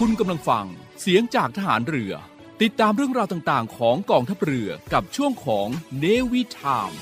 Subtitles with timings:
[0.00, 0.66] คุณกำลังฟัง
[1.00, 2.12] เสียงจากทหารเรือ
[2.62, 5.68] ติดตามเรื่องราวต่างๆ ของกองทัพเรือกับช่วงของ
[5.98, 6.92] เนวิทาม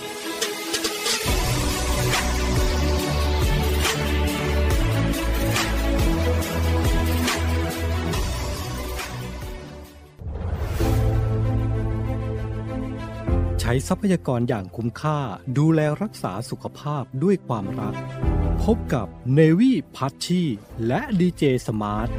[13.61, 15.19] ใช้ทรัพยากรอย่างคุ้มค่า
[15.59, 17.95] ดูแลรักษาสุขภาพด้วยความรัก
[18.63, 20.43] พบกับเนวี่พัชชี
[20.87, 22.11] และดีเจสมาร์ท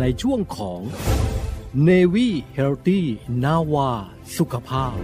[0.00, 0.80] ในช่วงของ
[1.88, 2.28] Navy
[2.58, 3.00] Healthy
[3.44, 3.90] นาวา
[4.36, 4.94] สุขภาพ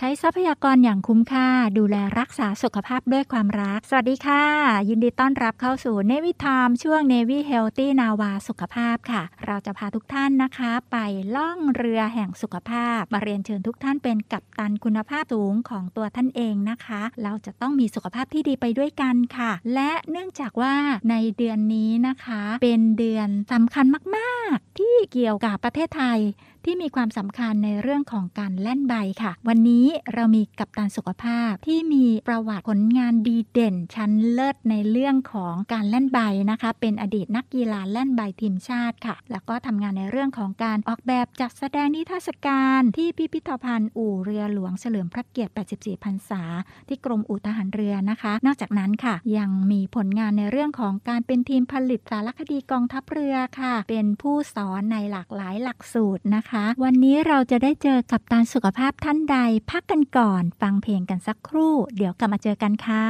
[0.00, 1.48] ใช้ทรัพยากรอย่างคุ้มค่า
[1.78, 4.44] ดูแลรักษาสุขภาพด้วยความรัก สวัสดีค่ะ
[4.88, 10.96] ยินดีต้อนรับเข้าสู่เนวิทามช่วง Navy Healthy นาวาสุขภาพค่ะ เราจะพาทุกท่านนะคะ ไป
[11.36, 20.74] ล่องเรือแห่งสุขภาพ มาเรียนเชิญทุกท่านเป็นกัปตันคุณภาพสูงของตัวท่านเองนะคะ เราจะต้องมีสุขภาพที่ดีไปด้วยกันค่ะ และเนื่องจากว่า
[21.10, 26.20] ในเดือนนี้นะคะ เป็นเดือนสำคัญมาก ๆ ที่เกี่ยวกับประเทศไทย
[26.64, 36.18] ที่มีความสำคัญในเรื่องของการแล่นใบค่ะ วันนี้เรามีกัปตันสุขภาพที่มีประวัติผลงานดีเด่น ชั้นเลิศในเรื่องของการแล่นใบ
[36.50, 46.42] นะคะ เป็นอดีตนักกีฬาแล่นใบทีมชาติค่ะ แล้วก็ทำงานในเรื่องของการออกแบบจัดแสดงนิทรรศการที่พิพิธภัณฑ์อู่เรือหลวงเฉลิมพระเกียรติ 84 พรรษา
[46.88, 59.38] ที่กรมอู่ทหารเรือนะคะ นอกจากนั้นค่ะ ยังมีผลงานในเรื่องของการเป็นทีมผลิตสารคดีกองทัพเรือค่ะ เป็นผู้สอนในหลากหลายหลักสูตรนะคะคะ วันนี้เราจะได้เจอกับตาสุขภาพท่านใด
[59.70, 63.08] พักกันก่อน ฟังเพลงกันสักครู่ เดี๋ยวกลับมาเจอกันค่ะ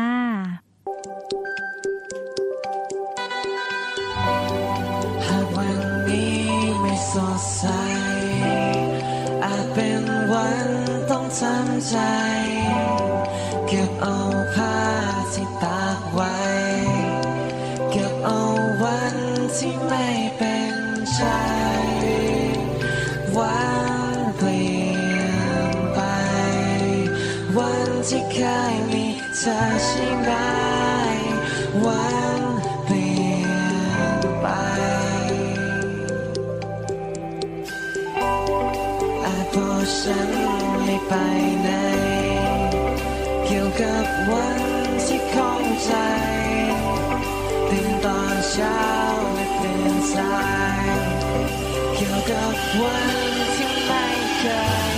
[5.26, 6.40] หากวันนี้
[6.80, 7.64] ไม่สดใส
[9.44, 10.02] อาจเป็น
[10.32, 10.68] วัน
[11.10, 11.96] ต้องทำใจ
[13.68, 14.18] เก็บเอา
[29.48, 30.30] ธอใช่ไหม
[31.84, 32.06] วั
[32.40, 32.42] น
[32.84, 33.46] เปลี่ย
[34.18, 34.46] นไป
[39.24, 40.30] อาจบอฉัน
[40.84, 41.12] ไม่ไป
[41.62, 41.68] ไหน
[43.44, 44.60] เกี่ยวกับวัน
[45.06, 45.92] ที่คงใจ
[47.68, 48.82] ตื่นตอนเช้า
[49.34, 50.36] และตื่นสา
[50.84, 50.88] ย
[51.94, 53.16] เกี่ยวกับวัน
[53.54, 54.04] ที่ไม่
[54.38, 54.44] เค
[54.96, 54.97] ย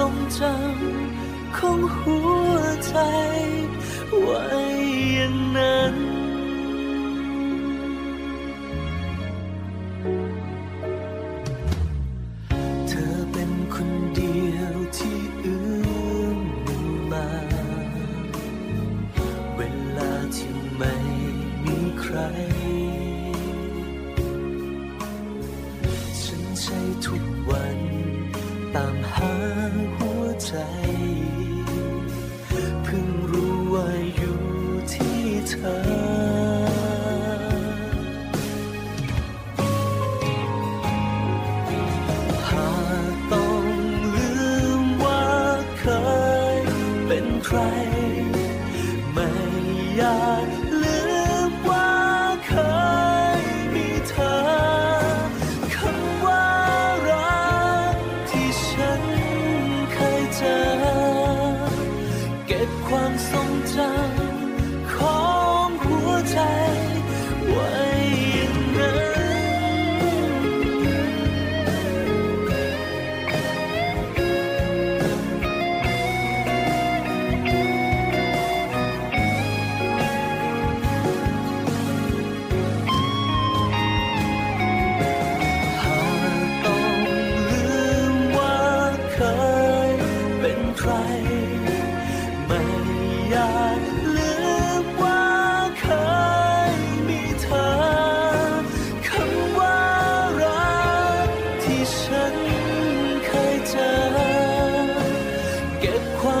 [0.00, 2.18] ทรงจำของหั
[2.50, 2.54] ว
[2.86, 2.96] ใจ
[4.20, 4.42] ไว้
[5.14, 6.09] อย่างนั้น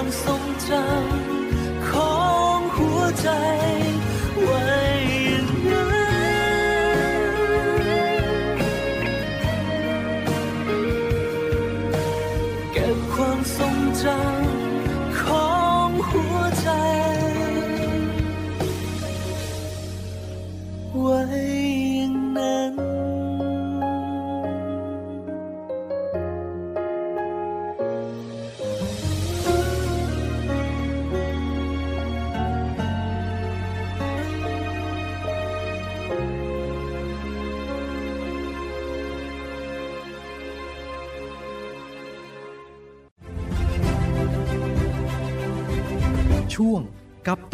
[0.00, 2.18] ความทรงจำขอ
[2.56, 3.28] งหัวใจ
[4.42, 4.89] ไว้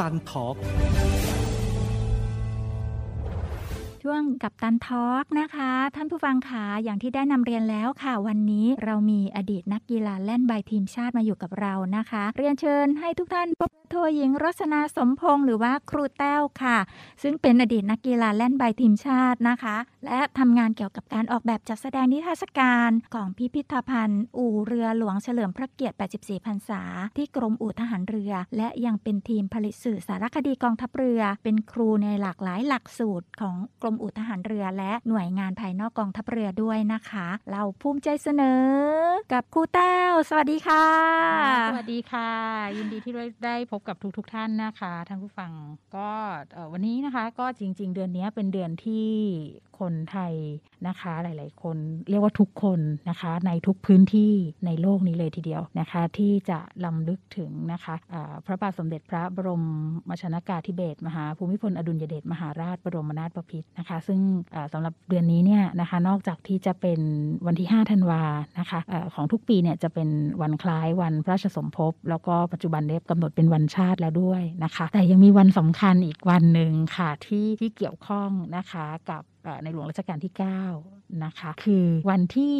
[0.07, 0.57] กับตันทอล์ก
[4.09, 16.79] ช่วงกับตันทอล์กนะคะ ท่านผู้ฟังคะอย่างที่ได้นำเรียนแล้วค่ะ วันนี้เรามีอดีตนักกีฬาแล่นใบทีมชาติมาอยู่กับเรานะคะ เรียนเชิญให้ทุกท่านพบโทหญิงรสนาสมพงศ์หรือว่าครูแต้วค่ะ
[17.23, 26.83] ซึ่งเป็นอดีตนักกีฬาแล่นใบทีมชาตินะคะ และทำงานเกี่ยวกับการออกแบบจัดแสดงนิทรรศการของพิพิธภัณฑ์ อู่เรือหลวงเฉลิมพระเกียรติ 84 พรรษา
[27.17, 38.65] ที่กรมอู่ทหารเรือ และยังเป็นทีมผลิตสื่อสารคดีกองทัพเรือ เป็นครูในหลากหลายหลักสูตรของกรมอู่ทหารเรือและหน่วยงานภายนอกกองทัพเรือด้วยนะคะ เราภูมิใจเสนอ
[39.33, 40.87] กับครูแต้ว สวัสดีค่ะ
[41.71, 42.31] สวัสดีค่ะ
[42.77, 43.13] ยินดีที่
[43.47, 45.51] ได้พบกับทุกๆทท่านนะคะท่านผู้ฟัง
[45.97, 46.11] ก็
[46.73, 49.11] วันนี้นะคะก็จริง ๆ เดือนนี้เป็นเดือนที่
[49.79, 50.35] คนไทย
[50.87, 51.77] นะคะ หลาย ๆ คน
[52.11, 52.81] เรียกว่าทุกคน
[53.11, 54.33] นะคะ ในทุกพื้นที่
[54.67, 59.65] ในโลกนี้เลยทีเดียวนะคะ ที่จะลำลึกถึงนะคะอ่าพระบาทสมเด็จพระบรม
[60.09, 64.21] มชนากาธิเบศมหาภูมิพลอดุลยเดชมหาราชบรมนาถบพิตรนะคะ ซึ่ง
[64.55, 67.01] อ่าสำหรับเดือนนี้เนี่ยนะคะ นอกจากที่จะเป็น
[67.47, 68.23] วันที่ 5 ธันวา
[68.59, 70.09] นะคะออของทุกปีเนี่ยจะเป็น
[70.43, 79.23] วันคล้ายวันพระราชสมภพแล้วก็ปัจจุบันได้กำหนดเป็นวันชาติแล้วด้วยนะคะ แต่ยังมีวันสำคัญอีกวันหนึ่งค่ะที่ที่เกี่ยวข้องนะคะกับ
[79.63, 80.33] ในหลวงรัชกาลที่
[80.75, 82.57] 9นะคะ คือวันที่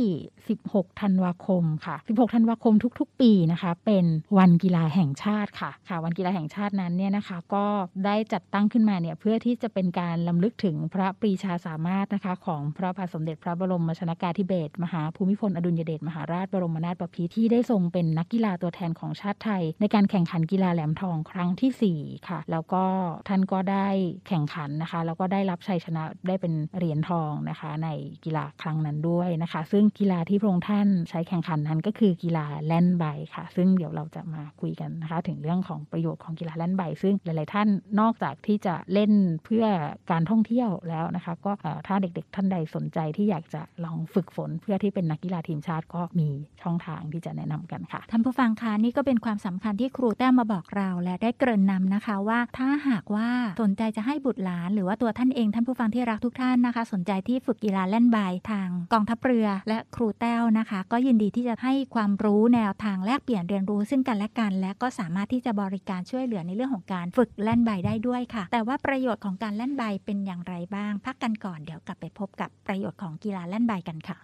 [0.47, 4.05] 16 ธันวาคมค่ะ 16 ธันวาคมทุกๆ ปีนะคะ เป็น
[4.39, 7.67] วันกีฬาแห่งชาติค่ะ ค่ะ วันกีฬาแห่งชาตินั้นเนี่ยนะคะ ก็
[8.07, 22.85] ได้จัดตั้งขึ้นมาเนี่ยเพื่อที่จะเป็นการลำลึกถึงพระปรีชาสามารถนะคะ ของพระบาทสมเด็จพระบรมชนากาธิเบศรมหาภูมิพลอดุลยเดชมหาราชบรมนาถบพิตรที่ได้ทรงเป็นนักกีฬาตัวแทนของชาติไทย ในการแข่งขันกีฬาแหลมทองครั้งทีสี่4 ค่ะ แล้วก็
[23.29, 23.89] ท่านก็ได้
[24.29, 27.89] แข่งขันนะคะ แล้วก็ได้รับชัยชนะได้เป็นเหรียญทองนะคะ ใน
[28.25, 37.69] กีฬาครั้งนั้นด้วยนะคะ ซึ่งกีฬาที่พระองค์ท่านใช้แข่งขันนั้นก็คือกีฬาแล่นใบค่ะ ซึ่งเดี๋ยวเราจะมาคุยกันนะคะ ถึงเรื่องของประโยชน์ของกีฬาแล่นใบ ซึ่งหลาย ๆ ท่าน
[38.01, 39.13] นอกจากที่จะเล่น
[39.45, 39.65] เพื่อ
[40.11, 41.53] การท่องเที่ยวแล้วนะคะ ก็
[41.87, 46.29] ถ้าเด็ก ๆ ท่านใดสนใจที่อยากจะลองฝึกฝนเพื่อที่เป็นนักกีฬาทีมชาติก็มี
[46.63, 53.29] ช่องทางที่จะแนะนำกันค่ะท่านผู้ฟังคะนี่ก็เป็นความสำคัญที่ครูแต้มมาบอกเรา และได้เกริ่นนำนะคะว่าถ้าหากว่า
[53.63, 58.19] สนใจจะให้บุตรหลาน หรือว่าตัวท่านเองท่านผู้ฟังที่รักทุกท่านนะคะ สนใจที่ฝึกกีฬาเล่นใบ
[58.51, 74.19] ทางกองทัพเรือและครูแต้วนะคะ ก็ยินดีที่จะให้ความรู้แนวทางแลกเปลี่ยนเรียนรู้ซึ่งกันและกัน และก็สามารถที่จะบริการช่วยเหลือในเรื่องของการฝึกเล่นใบได้ด้วยค่ะ แต่ว่าประโยชน์ของการเล่นใบเป็นอย่างไรบ้าง พักกันก่อนเดี๋ยวกลับไปพบกับประโยชน์ของกีฬาเล่นใบกันค่ะ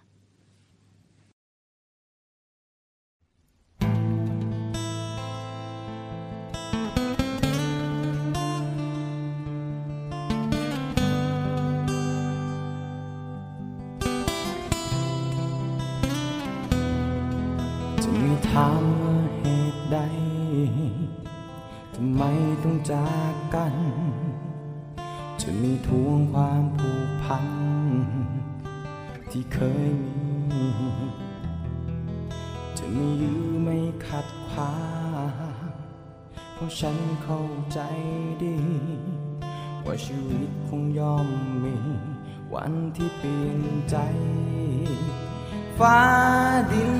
[18.57, 19.97] ถามว่าเหตุใด
[21.95, 22.23] ทำไม
[22.63, 23.75] ต้องจากกัน
[25.41, 27.47] จะมีทวงความผูกพัน
[29.31, 29.91] ที่เคย
[30.51, 30.67] มี
[32.77, 34.75] จะมียื้อไม่ขัดขวา
[35.59, 35.63] ง
[36.53, 37.43] เพราะฉันเข้า
[37.73, 37.79] ใจ
[38.43, 38.57] ดี
[39.85, 41.27] ว่าชีวิตคงย่อม
[41.63, 41.75] มี
[42.53, 43.97] วันที่เปลี่ยนใจ
[45.79, 45.99] ฟ้า
[46.71, 46.93] ดิน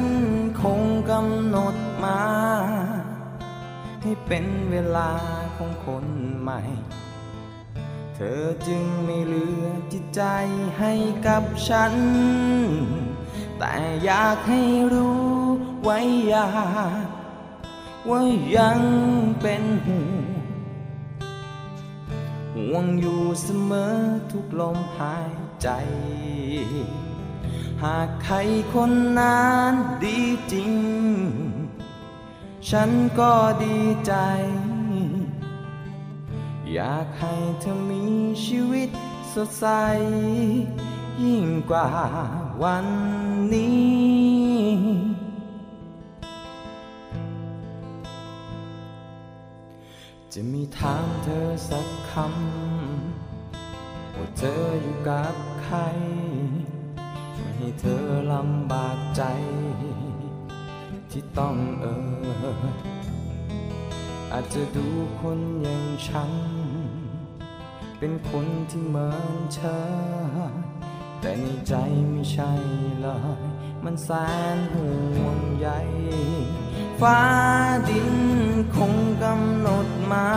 [0.64, 2.22] คงกำหนดมา
[4.02, 5.12] ให้เป็นเวลา
[5.58, 6.06] ของคน
[6.40, 6.62] ใหม่
[8.16, 10.22] เธอจึงไม่เหลือจิตใจ
[10.80, 10.94] ให้
[11.28, 11.94] กับฉัน
[13.58, 14.62] แต่อยากให้
[14.94, 15.28] รู้
[15.84, 16.50] ไว้อยา
[17.06, 17.08] ก
[18.10, 18.22] ว่า
[18.58, 18.82] ยัง
[19.42, 20.14] เป็นห่วง
[22.56, 23.96] ห่วงอยู่เสมอ
[24.32, 25.68] ทุกลมหายใจ
[27.84, 28.36] หากใคร
[28.74, 29.74] คนนั้น
[30.04, 30.20] ดี
[30.52, 30.74] จริง
[32.70, 33.34] ฉันก็
[33.64, 34.14] ดีใจ
[36.74, 38.04] อยากให้เธอมี
[38.46, 38.90] ชีวิต
[39.34, 39.66] สดใส
[41.24, 41.90] ยิ่งกว่า
[42.64, 42.88] วัน
[43.54, 45.14] นี้
[50.34, 55.78] จะมีถามเธอสักคำ ว่าเธออยู่กับใคร
[57.64, 59.22] ให้เธอลำบากใจ
[61.12, 62.64] ที่ต้องเออ
[64.32, 64.88] อาจจะดู
[65.20, 66.32] คนอย่างฉัน
[68.00, 69.60] เป็นคนที่เหมินเช
[70.50, 70.54] ย
[71.22, 71.74] แต่ในใจ
[72.10, 72.52] ไม่ใช่
[73.02, 73.42] เลย
[73.84, 74.10] มันแส
[74.56, 74.92] นห่
[75.24, 75.68] วงใย
[77.02, 77.20] ฟ้า
[77.90, 78.10] ดิน
[78.76, 78.94] คง
[79.24, 80.30] กำหนดมา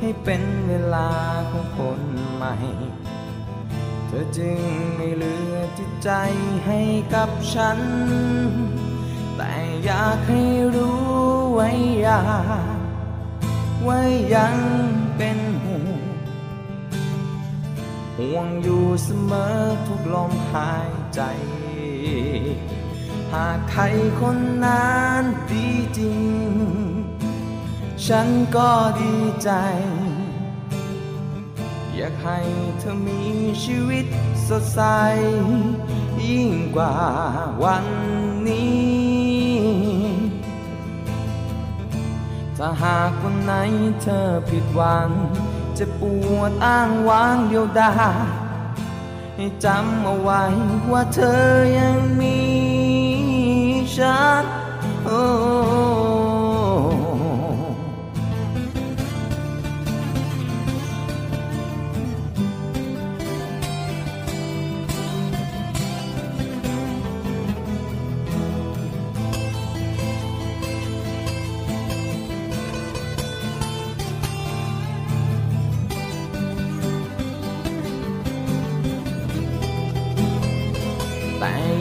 [0.00, 1.10] ให้เป็นเวลา
[1.50, 2.00] ของคน
[2.34, 2.54] ใหม่
[4.10, 4.60] เธอจึง
[4.96, 6.10] ไม่เหลือจิตใจ
[6.66, 6.80] ให้
[7.14, 7.78] กับฉัน
[9.36, 9.52] แต่
[9.84, 10.42] อยากให้
[10.74, 11.02] รู้
[11.54, 11.68] ไว้
[12.02, 12.22] อยา
[12.76, 12.78] ก
[13.86, 14.00] ว่า
[14.34, 14.56] ยัง
[15.16, 16.00] เป็นห่วง
[18.18, 21.20] ห่วงอยู่เสมอทุกลมหายใจ
[23.32, 23.82] หากใคร
[24.20, 26.22] คนนั้นดีจริง
[28.06, 29.50] ฉันก็ดีใจ
[32.00, 32.38] อยากให้
[32.80, 33.22] เธอมี
[33.64, 34.06] ชีวิต
[34.48, 34.80] สดใส
[36.28, 36.94] ยิ่งกว่า
[37.62, 37.86] วัน
[38.48, 39.58] นี้
[42.56, 43.52] ถ้าหากวันไหน
[44.02, 45.10] เธอผิดหวัง
[45.78, 46.02] จะป
[46.36, 48.26] วดอ้างว้างเดียวดาย
[49.36, 50.42] ให้จำเอาไว้
[50.90, 52.38] ว่าเธอยังมี
[53.96, 54.44] ฉัน
[55.04, 55.06] โ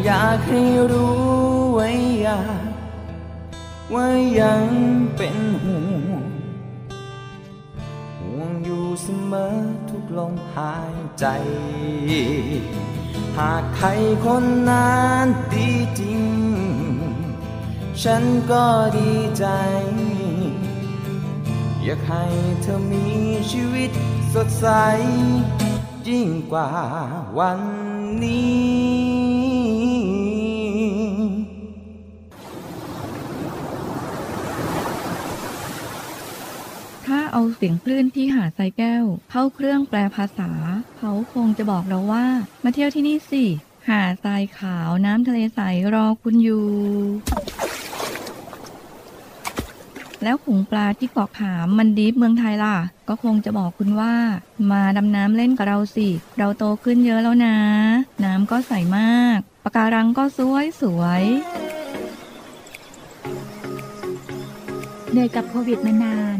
[0.09, 1.19] อยากให้รู้
[1.73, 1.89] ไว้
[2.21, 2.69] อยาก
[3.93, 4.07] ว่า
[4.39, 4.65] ยัง
[5.15, 6.25] เป็นห่วง
[8.19, 9.55] ห่วงอยู่เสมอ
[9.89, 11.25] ทุกลมหายใจ
[13.37, 13.87] หากใคร
[14.25, 16.23] คนนั้นดีจริง
[18.03, 18.65] ฉันก็
[18.97, 19.45] ดีใจ
[21.83, 22.25] อยากให้
[22.61, 23.05] เธอมี
[23.51, 23.91] ชีวิต
[24.33, 24.67] สดใส
[26.07, 26.69] ยิ่งกว่า
[27.37, 27.59] วัน
[28.23, 28.86] นี้
[37.37, 40.51] เอาเสียงคลื่นที่หาดทรายแก้ว เข้าเครื่องแปลภาษา
[40.97, 42.25] เขาคงจะบอกเราว่า
[42.63, 43.43] มาเที่ยวที่นี่สิ
[43.89, 45.59] หาดทรายขาวน้ำทะเลใส
[45.93, 46.67] รอคุณอยู่
[50.23, 52.77] แล้วขุงปลาที่เกาะขามมันดีฟเมืองไทยล่ะ
[53.09, 54.13] ก็คงจะบอกคุณว่า
[54.71, 57.57] มาดำน้ำเล่นกับเราสิ เราโตขึ้นเยอะแล้วนะ
[58.23, 61.23] น้ำก็ใสมากปะการังก็สวยสวย
[65.11, 66.39] เหนื่อยกับโควิดมานาน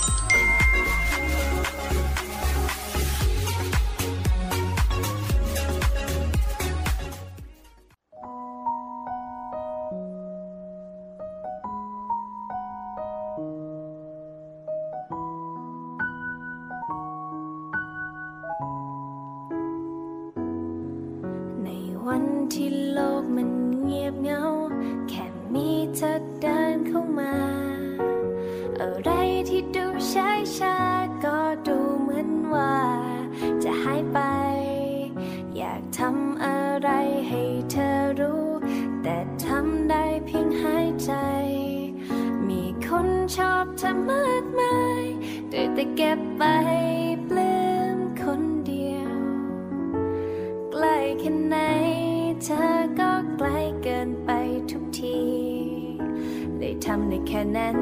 [56.93, 57.77] ทำได้แค่นั้น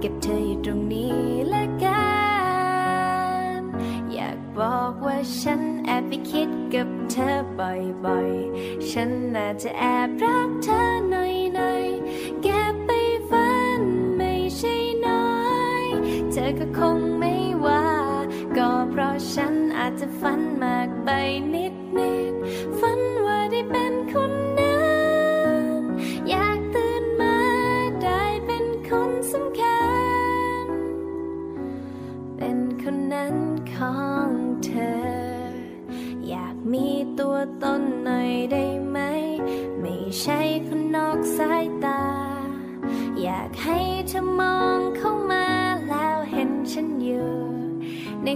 [0.00, 1.14] เก็บเธออยู่ตรงนี้
[1.52, 2.04] ละกั
[3.56, 3.58] น
[4.12, 12.90] อยากบอกว่าฉันแอบไปคิดกับเธอบ่อยๆ ฉันน่าจะแอบรักเธอหน่อยๆ เก็บไป
[13.30, 13.80] ฝัน
[14.16, 15.34] ไม่ใช่น้อ
[15.82, 15.84] ย
[16.32, 17.34] เธอก็คงไม่
[17.66, 17.86] ว่า
[18.56, 21.08] ก็เพราะฉันอาจจะฝันมากไป
[21.54, 23.13] นิดนิดๆฝันน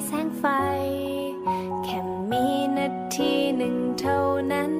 [0.06, 0.44] แสงไฟ
[1.84, 2.44] แค่มี
[2.76, 4.20] นาทีหนึ่งเท่า
[4.52, 4.72] นั้น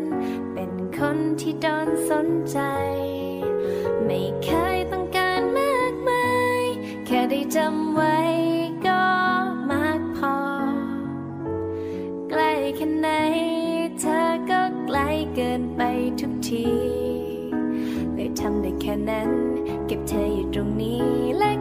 [0.52, 2.58] เป็นคนที่โดนสนใจ
[4.04, 6.28] ไม่เคยต้องการมากมา
[6.60, 6.62] ย
[7.06, 8.16] แค่ได้จำไว้
[8.86, 9.04] ก็
[9.70, 10.36] มากพอ
[12.30, 13.08] ใกล้แค่ไหน
[14.00, 14.98] เธอก็ไกล
[15.34, 15.80] เกินไป
[16.20, 16.66] ทุกที
[18.14, 19.30] เลยทำได้แค่นั้น
[19.86, 21.02] เก็บเธออยู่ตรงนี้
[21.38, 21.52] และ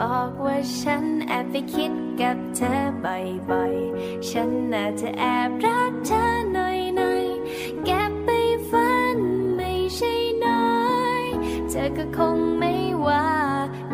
[0.00, 8.28] บอกว่าฉันแอบไปคิดกับเธอบ่อยๆ ฉันน่าจะแอบรักเธอหน่อยๆเก็บไป
[8.70, 9.18] ฝัน
[9.56, 10.72] ไม่ใช่น้อ
[11.20, 11.22] ย
[11.70, 12.74] เธอก็คงไม่
[13.06, 13.28] ว่า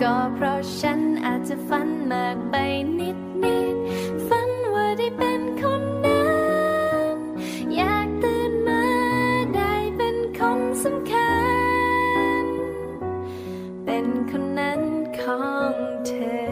[0.02, 2.54] ก็เพราะฉันอาจจะฝันมากไป
[2.98, 3.76] นิดนิด
[4.28, 6.28] ฝันว่าได้เป็นคนนั้
[7.14, 7.16] น
[7.76, 8.84] อยากตื่นมา
[9.56, 11.34] ได้เป็นคนสำคั
[12.42, 12.44] ญ
[13.84, 14.80] เป็นคนนั้น
[15.26, 15.74] ของ
[16.06, 16.46] เธอ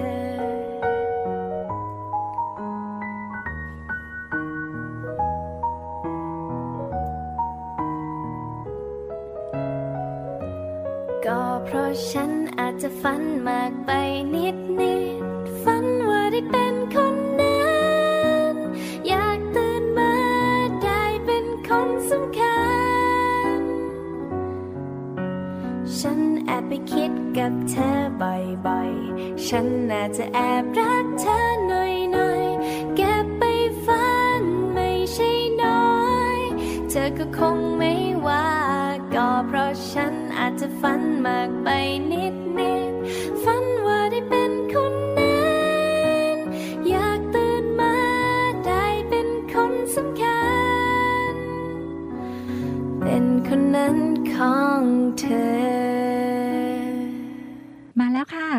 [11.26, 13.90] ก็เพราะฉันอาจจะฝันมากไป
[14.34, 15.13] นิดนิด
[27.38, 27.90] กับเธอ
[28.22, 33.42] บ่อยๆ ฉันน่าจะแอบรักเธอหน่อยๆ เก็บไป
[33.84, 34.08] ฝั
[34.40, 34.42] น
[34.74, 35.30] ไม่ใช่
[35.62, 35.96] น้อ
[36.36, 36.38] ย
[36.88, 37.94] เธอก็คงไม่
[38.26, 38.48] ว่า
[39.14, 41.68] ก็เพราะฉันอาจจะฝันมากไป
[42.10, 42.92] นิดนิด
[43.42, 45.44] ฝันว่าได้เป็นคนนั้
[46.34, 46.36] น
[46.88, 47.96] อยากตื่นมา
[48.66, 50.44] ได้เป็นคนสำคั
[51.32, 51.34] ญ
[53.02, 53.98] เป็นคนนั้น
[54.32, 54.83] ของ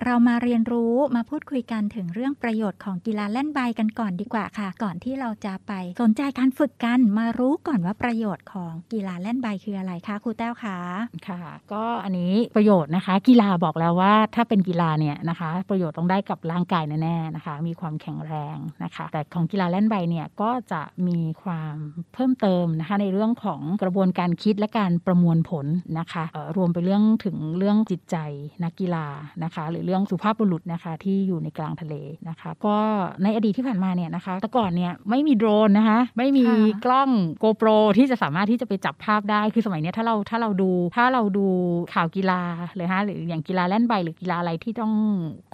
[0.08, 10.78] เรามาเรียนรู้มาพูดคุยกันถึงเรื่องประโยชน์ของกีฬาเล่น ใบกันก่อนดีกว่าค่ะ ก่อนที่เราจะไปสนใจการฝึกกันมารู้ก่อนว่าประโยชน์ของกีฬาเล่นใบคืออะไรคะครูแต้วคะ
[11.28, 11.42] ค่ะ
[11.72, 21.76] ก็อันนี้ประโยชน์นะคะ กีฬาบอกแล้วว่าถ้าเป็นกีฬาเนี่ยนะคะ ประโยชน์ต้องได้กับร่างกายแน่ๆนะคะ มีความแข็งแรงนะคะ แต่ของกีฬาเล่นใบเนี่ยก็จะมีความ
[22.14, 25.66] เพิ่มเติมนะคะ ในเรื่องของกระบวนการคิดและการประมวลผล
[26.00, 26.24] นะคะ
[26.58, 28.18] รวมไปเรื่องถึงเรื่องจิตใจ
[28.64, 29.06] นักกีฬา
[29.44, 31.96] นะคะ หรือเรื่องสุภาพบุรุษนะคะที่อยู่ในกลางทะเล
[32.30, 32.78] นะคะ ก็
[33.24, 37.10] ในอดีตที่ผ่านมาเนี่ยนะคะแต่ก่อนเนี่ยไม่มีโดรนนะคะ ไม่มีค่ะกล้อง
[37.44, 41.48] GoPro ที่จะสามารถที่จะไปจับภาพได้ คือสมัยเนี้ยถ้าเราถ้าเราดู ถ้าเราดู
[41.94, 42.42] ข่าวกีฬา
[42.76, 44.94] เลยฮะหรืออย่างกีฬาเล่นใบหรือกีฬาอะไรที่ต้อง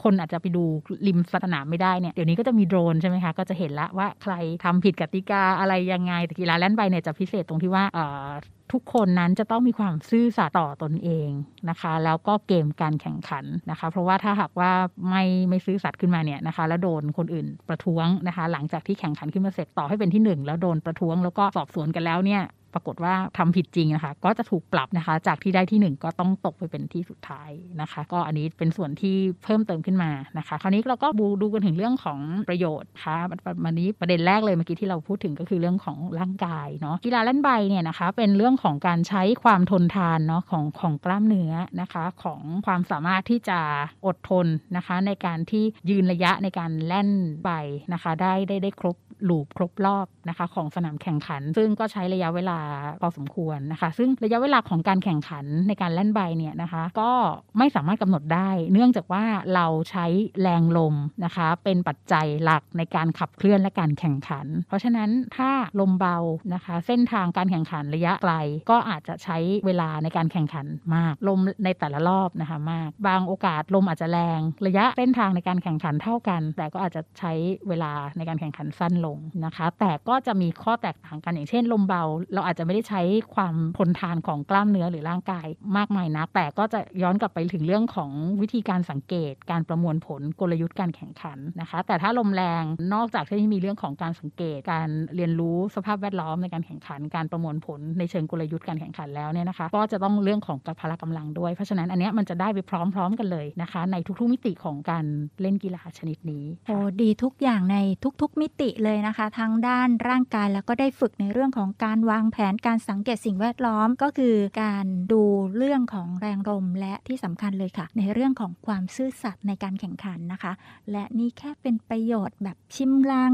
[0.04, 0.64] คนอาจจะไปดู
[1.08, 8.28] ริมสนามไม่ได้เนี่ยเดี๋ยวนี้ก็จะมีโดรนใช่ไหมคะก็จะเห็นละว่าใครทำผิดกติกาอะไรยังไงแต่กีฬาเล่นใบเนี่ยจะพิเศษตรงที่ว่าเอ่อ
[8.72, 11.30] ทุกคนนั้นจะต้องมีความซื่อสัตย์ต่อตนเอง
[11.70, 14.72] นะคะ แล้วก็เกมการแข่งขันนะคะ เพราะว่าถ้าหากว่า
[15.10, 22.42] ไม่ไม่ซื่อสัตย์ขึ้นมาเนี่ยนะคะ แล้วโดนคนอื่นประท้วงนะคะ หลังจากที่แข่งขันขึ้นมาเสร็จต่อให้เป็นที่หนึ่งแล้วโดนประท้วงแล้วก็สอบสวนกันแล้วเนี่ย
[22.74, 27.50] ปรากฏว่าทำผิดจริงนะคะ ก็จะถูกปรับนะคะ จากที่ได้ที่หนึ่งก็ต้องตกไปเป็นที่สุดท้าย
[27.82, 33.18] นะคะ ก็อันนี้เป็นส่วนที่เพิ่มเติมขึ้นมานะคะ คราวนี้เราก็ดูดูกันถึงเรื่องของประโยชน์ค่ะ
[33.66, 43.60] วันนี้ประเด็นแรกเลยเมื่อกี้ที่เราพูดถึงก็คือเรื่องของร่างกายเนาะกีฬาเล่นใบเนี่ยนะคะ เป็นเรื่องของการใช้ความทนทานเนาะของของกล้ามเนื้อนะคะ ของความสามารถที่จะ
[44.06, 47.10] อดทนนะคะ ในการที่ยืนระยะในการแล่น
[47.44, 47.50] ใบ
[47.94, 48.98] นะคะ ได้ได้ได้ครบ
[49.30, 52.60] ลูปครบรอบนะคะ ของสนามแข่งขัน ซึ่งก็ใช้ระยะเวลา
[53.02, 57.12] พอสมควรนะคะ ซึ่งระยะเวลาของการแข่งขันในการเล่นใบเนี่ยนะคะ ก็
[57.58, 59.24] ไม่สามารถกำหนดได้ เนื่องจากว่า
[59.56, 60.06] เราใช้
[60.42, 60.96] แรงลม
[61.26, 66.18] นะคะ เป็นปัจจัยหลักในการขับเคลื่อนและการแข่งขัน เพราะฉะนั้นถ้าลมเบา
[66.54, 68.34] นะคะ เส้นทางการแข่งขันระยะไกล
[68.70, 77.34] ก็อาจจะใช้เวลาในการแข่งขันมาก ลมในแต่ละรอบนะคะมาก บางโอกาสลมอาจจะแรง ระยะเส้นทางในการแข่งขันเท่ากัน แต่ก็อาจจะใช้
[77.68, 83.02] เวลาในการแข่งขันสั้นลงนะคะ แต่ก็จะมีข้อแตกต่างกันอย่างเช่น ลมเบาเราอาจจะไม่ได้ใช้
[83.36, 88.12] ความทนทานของกล้ามเนื้อหรือร่างกายมากมายนัก แต่ก็จะย้อนกลับไปถึงเรื่องของ
[88.42, 105.06] วิธีการสังเกต การประมวลผลกลยุทธ์การแข่งขันนะคะ แต่ถ้าลมแรงนอกจากที่มีเรื่องของการสังเกต การเรียนรู้สภาพแวดล้อมในการแข่งขัน การประมวลผลในเชิงกลยุทธ์การแข่งขันแล้วเนี่ยนะคะ ก็จะต้องเรื่องของกพละกำลังด้วย เพราะฉะนั้นอันนี้มันจะได้ไปพร้อม ๆ กันเลยนะคะ ในทุกๆมิติของการ
[105.42, 107.78] เล่นกีฬาชนิดนี้โอ้ดีทุกอย่างใน
[108.22, 115.24] ทุกๆมิติเลยนะคะ ทั้งด้านร่างกายแล้วก็ได้ฝึกในเรื่องของการวางแผนการสังเกตสิ่งแวดล้อมก็คือการดู
[115.58, 120.54] เรื่องของแรงลมและที่สำคัญเลยค่ะ ในเรื่องของความซื่อสัตย์ในการแข่งขันนะคะ
[120.92, 123.32] และนี่แค่เป็นประโยชน์แบบชิมลาง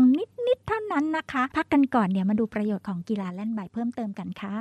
[0.48, 4.58] นิดๆเท่านั้นนะคะ พักกันก่อนเดี๋ยวมาดูประโยชน์ของกีฬาเล่นใบเพิ่มเติมกันค่ะ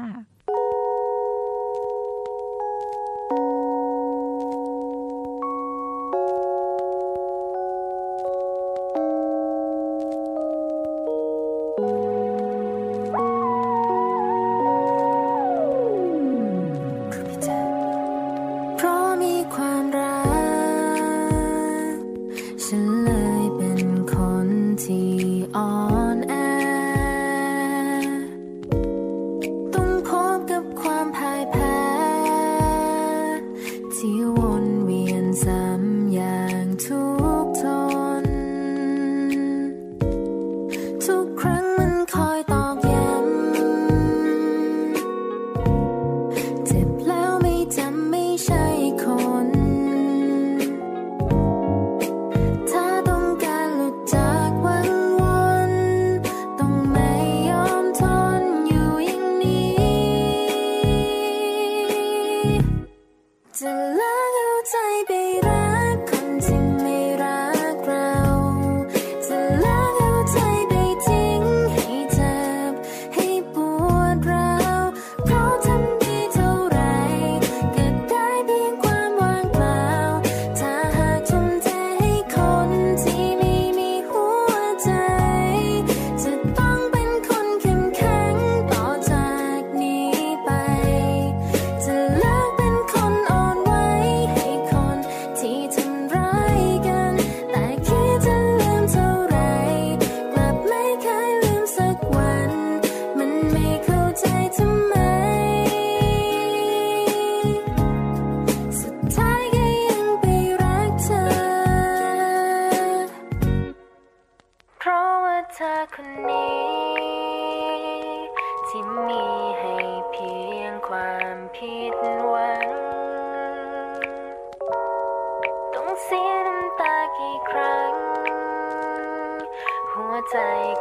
[130.00, 130.38] หัวใจ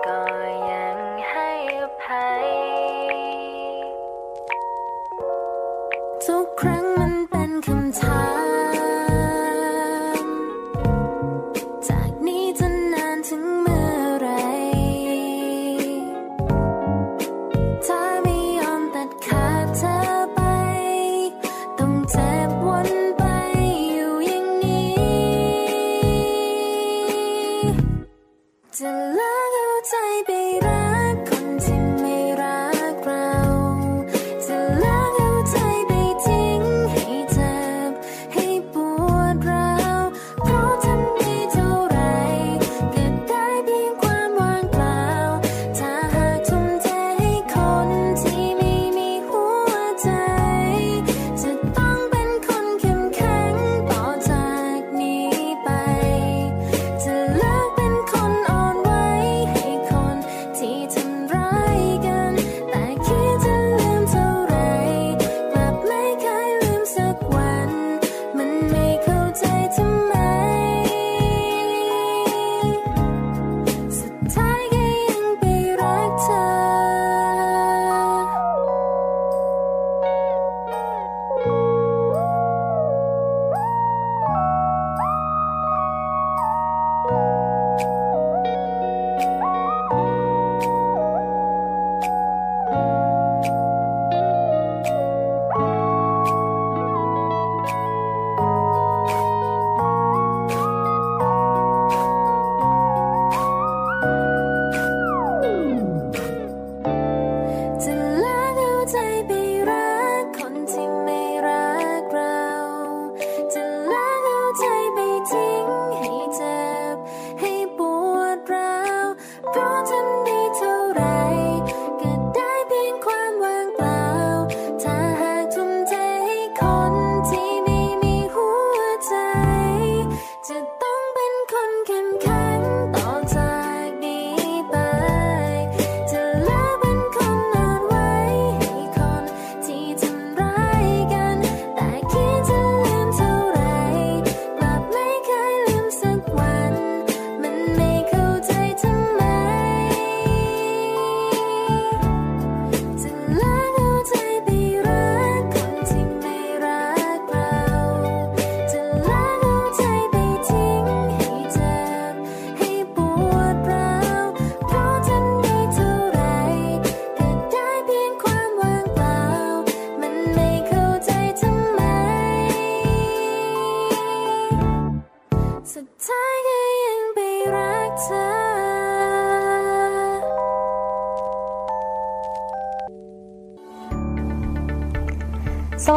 [0.08, 0.21] ก็
[0.71, 0.97] ยัง
[1.32, 1.49] ให้
[1.80, 3.44] อภัย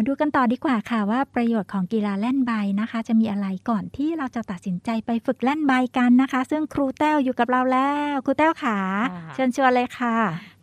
[0.00, 8.78] มาดูกันต่อดีกว่าค่ะว่าประโยชน์ของกีฬาแล่นใบนะคะ จะมีอะไรก่อนที่เราจะตัดสินใจไปฝึกแล่นใบกันนะคะ ซึ่งครูแต้วอยู่กับเราแล้ว ครูแต้วขา
[9.12, 10.16] ค่ะเชิญชวนเลยค่ะ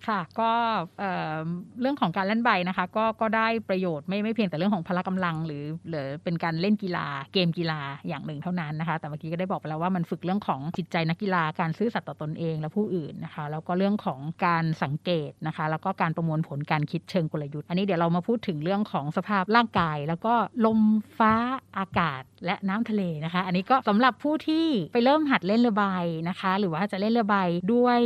[0.07, 0.51] ค่ะก็
[0.99, 1.43] เอ่อ
[1.81, 20.33] เรื่องของการเล่นใบนะคะก็ก็ได้ประโยชน์ไม่ไม่เพียงแต่เรื่องของพละกำลัง หรือหรือเป็นการเล่นกีฬาเกมกีฬาอย่างหนึ่งเท่านั้นนะคะ แต่เมื่อกี้ก็ได้บอกไปแล้วว่ามันฝึกเรื่องของจิตใจนักกีฬาการซื่อสัตย์ต่อตนเองและผู้อื่นนะคะแล้วก็เรื่องของการสังเกตนะคะ แล้วก็การประมวลผลการคิดเชิงกลยุทธ์ อันนี้เดี๋ยวเรามาพูดถึงเรื่องของสภาพร่างกาย แล้วก็
[20.65, 20.79] ลม
[21.17, 21.33] ฟ้า
[21.77, 25.85] อากาศ และน้ำทะเลนะคะ อันนี้ก็สำหรับผู้ที่ไปเริ่มหัดเล่นเรือใบ
[26.29, 27.35] นะคะ หรือว่าจะเล่นเรือใบ
[27.73, 28.01] ด้วย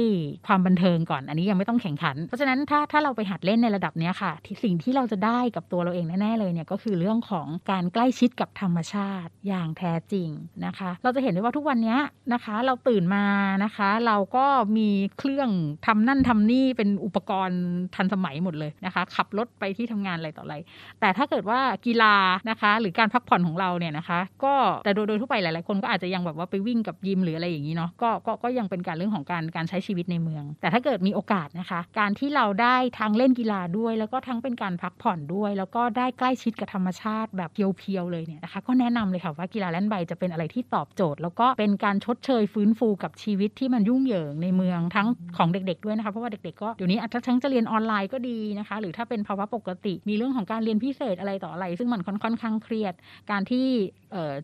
[0.48, 4.32] ความบันเทิงก่อน อันนี้ยังไม่ต้องแข่งขัน เพราะฉะนั้นถ้าถ้าเราไปหัดเล่นในระดับเนี้ยค่ะ
[4.64, 10.30] สิ่งที่เราจะได้กับตัวเราเองแน่ๆเลยเนี่ยก็คือเรื่องของการใกล้ชิดกับธรรมชาติอย่างแท้จริง
[10.66, 11.98] นะคะ เราจะเห็นได้ว่าทุกวันนี้
[12.34, 13.26] นะคะ เราตื่นมา
[13.64, 14.46] นะคะ เราก็
[14.78, 15.50] มีเครื่อง
[15.86, 17.62] ทำนั่นทำนี่เป็นอุปกรณ์
[17.96, 20.56] ทันสมัยหมดเลยนะคะ ขับรถไปที่ทำงานอะไรต่ออะไร
[21.00, 22.16] แต่ถ้าเกิดว่ากีฬา
[22.50, 51.66] นะคะ หรือการพักผ่อนของเราเนี่ยนะคะก็แต่โดยโดยทั่วไปหลาย ๆ คนก็อาจจะยังแบบว่าไปวิ่งกับยิมหรืออะไรอย่างนี้เนาะก็ก็ก็ยังเป็นการเรื่องของการการใช้ชีวิตในเมือง แต่ถ้าเกิดมีโอกาสนะคะ การที่เราได้ทั้งเล่นกีฬาด้วย แล้วก็ทั้งเป็นการพักผ่อนด้วย แล้วก็ได้ใกล้ชิดกับธรรมชาติแบบเพียว ๆ เลยเนี่ยนะคะก็แนะนำเลยค่ะว่ากีฬาเล่นใบจะเป็นอะไรที่ตอบโจทย์ แล้วก็เป็นการชดเชยฟื้นฟูกับชีวิตที่มันยุ่งเหยิงในเมืองทั้งของเด็ก ๆ ด้วยนะคะเพราะว่าเด็ก ๆ ก็เดี๋ยวนี้อาจจะทั้งจะเรียนออนไลน์ก็ดีนะคะ หรือถ้าเป็นภาวะปกติมีเรื่องของการเรียนพิเศษอะไรต่ออะไร
[51.80, 52.94] ซึ่งมันค่อนข้างเครียด
[53.32, 53.68] การที่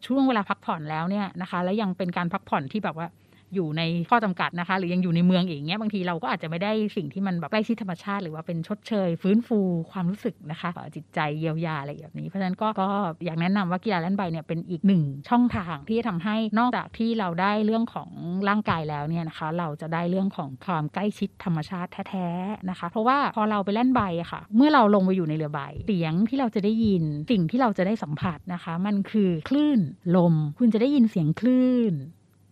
[0.06, 3.08] ช่วงเวลาพักผ่อนแล้วเนี่ยนะคะ แล้วยังเป็นการพักผ่อนที่แบบว่า
[3.54, 9.60] อยู่ในข้อจำกัดนะคะ หรือยังอยู่ในเมืองเอย่างเงี้ยบางทีเราก็อาจจะไม่ได้สิ่งที่มันแบบใกล้ชิดธรรมชาติ หรือว่าเป็นชดเชย ฟื้นฟู
[9.92, 12.88] ความรู้สึกนะคะจิตใจเยียวยาอะไรแบบนี้เพราะฉะนั้นก็ก็
[13.26, 18.10] อยากแนะนำว่ากีฬาเล่นใบเนี่ยเป็นอีกหนึ่งช่องทางที่จะทำให้นอกจากที่เราได้เรื่องของ
[18.50, 29.80] ร่างกายแล้วเนี่ยนะคะ เราจะได้เรื่องของความใกล้ชิดธรรมชาติแท้ๆนะคะ เพราะว่าพอเราไปเล่นใบอะค่ะ เมื่อเราลงไปอยู่ในเรือใบเสียงที่เราจะได้ยินสิ่งที่เราจะได้สัมผัสนะคะ มันคือคลื่น
[30.16, 31.94] ลม คุณจะได้ยินเสียงคลื่น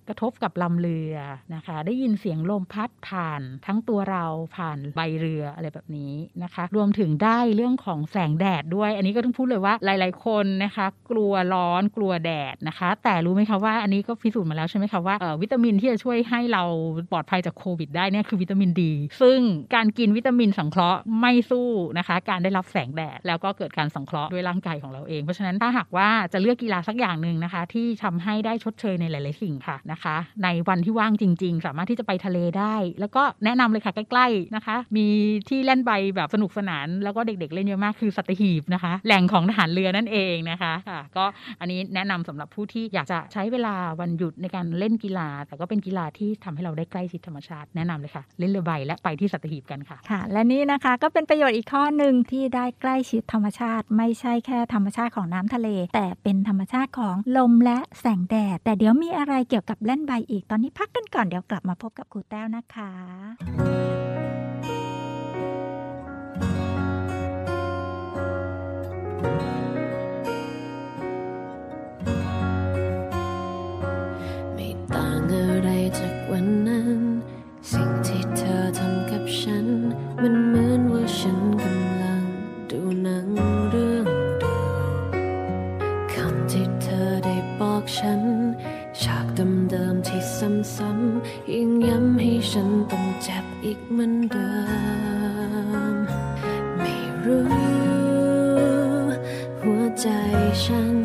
[0.08, 1.16] กระทบกับลำเรือ
[1.56, 6.13] นะคะ ได้ยินเสียงลมพัดผ่านทั้งตัวเราผ่านใบเรืออะไรแบบนี้
[6.44, 16.63] นะคะ รวมถึงได้เรื่องของแสงแดดด้วย อันนี้ก็ต้องพูดเลยว่าหลาย ๆ คนนะคะ กลัวร้อนกลัวแดดนะคะ แต่รู้ไหมคะว่าอันนี้ก็พิสูจน์มาแล้วใช่ไหมคะว่าวิตามินที่จะช่วยให้เรา
[17.12, 19.39] ปลอดภัยจากโควิดได้เนี่ยคือวิตามินดี ซึ่ง
[19.76, 35.08] การกินวิตามินสังเคราะห์ไม่สู้นะคะ การได้รับแสงแดดแล้วก็เกิดการสังเคราะห์ด้วยร่างกายของเราเองเพราะฉะนั้นถ้าหากว่าจะเลือกกีฬาสักอย่างหนึ่งนะคะ ที่ทำให้ได้ชดเชยในหลาย ๆ สิ่งค่ะนะคะ ในวันที่ว่างจริง ๆ สามารถที่จะไปทะเลได้ แล้วก็แนะนำเลยค่ะใกล้ๆนะคะ มี
[35.49, 41.25] ที่เล่นใบแบบสนุกสนาน แล้วก็เด็กๆเล่นเยอะมากคือสัตหีบนะคะ แหล่งของทหารเรือนั่นเองนะคะค่ะก็
[41.60, 62.91] อันนี้แนะนำสำหรับผู้ที่อยากจะใช้เวลาวันหยุดในการเล่นกีฬา แต่ก็เป็นกีฬาที่ทำให้เราได้ใกล้ชิดธรรมชาติแนะนำเลยค่ะ เล่นเรือใบและไปที่สัตหีบกันค่ะค่ะ และนี่นะคะก็เป็นประโยชน์อีกข้อหนึ่งที่ได้ใกล้ชิดธรรมชาติ ไม่ใช่แค่ธรรมชาติของน้ำทะเล แต่เป็นธรรมชาติของลมและแสงแดด แต่เดี๋ยวมีอะไรเกี่ยวกับเล่นใบอีกตอนนี้พักกันก่อนเดี๋ยวกลับมาพบกับครูแต้วนะคะ
[75.54, 77.00] อะไรจากวันนั้น
[77.72, 79.67] สิ่งที่เธอทำกับฉัน
[80.22, 82.24] มันเหมือนว่าฉันกำลัง
[82.69, 83.28] ดูหนัง
[83.69, 84.08] เรื่อง
[84.39, 84.86] เดิม
[86.13, 88.22] คำที่เธอได้บอกฉัน
[90.43, 94.51] ซ้ำๆยิ่งย้ำให้ฉันต้องเจ็บอีกเหมือนเดิ
[95.93, 95.95] ม
[96.77, 96.93] ไม่
[97.25, 97.47] รู้
[99.62, 100.08] หัวใจ
[100.63, 100.97] ฉัน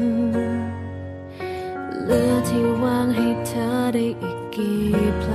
[2.03, 4.83] เหลือที่ว่างให้เธอได้อีกกี่
[5.18, 5.35] แผล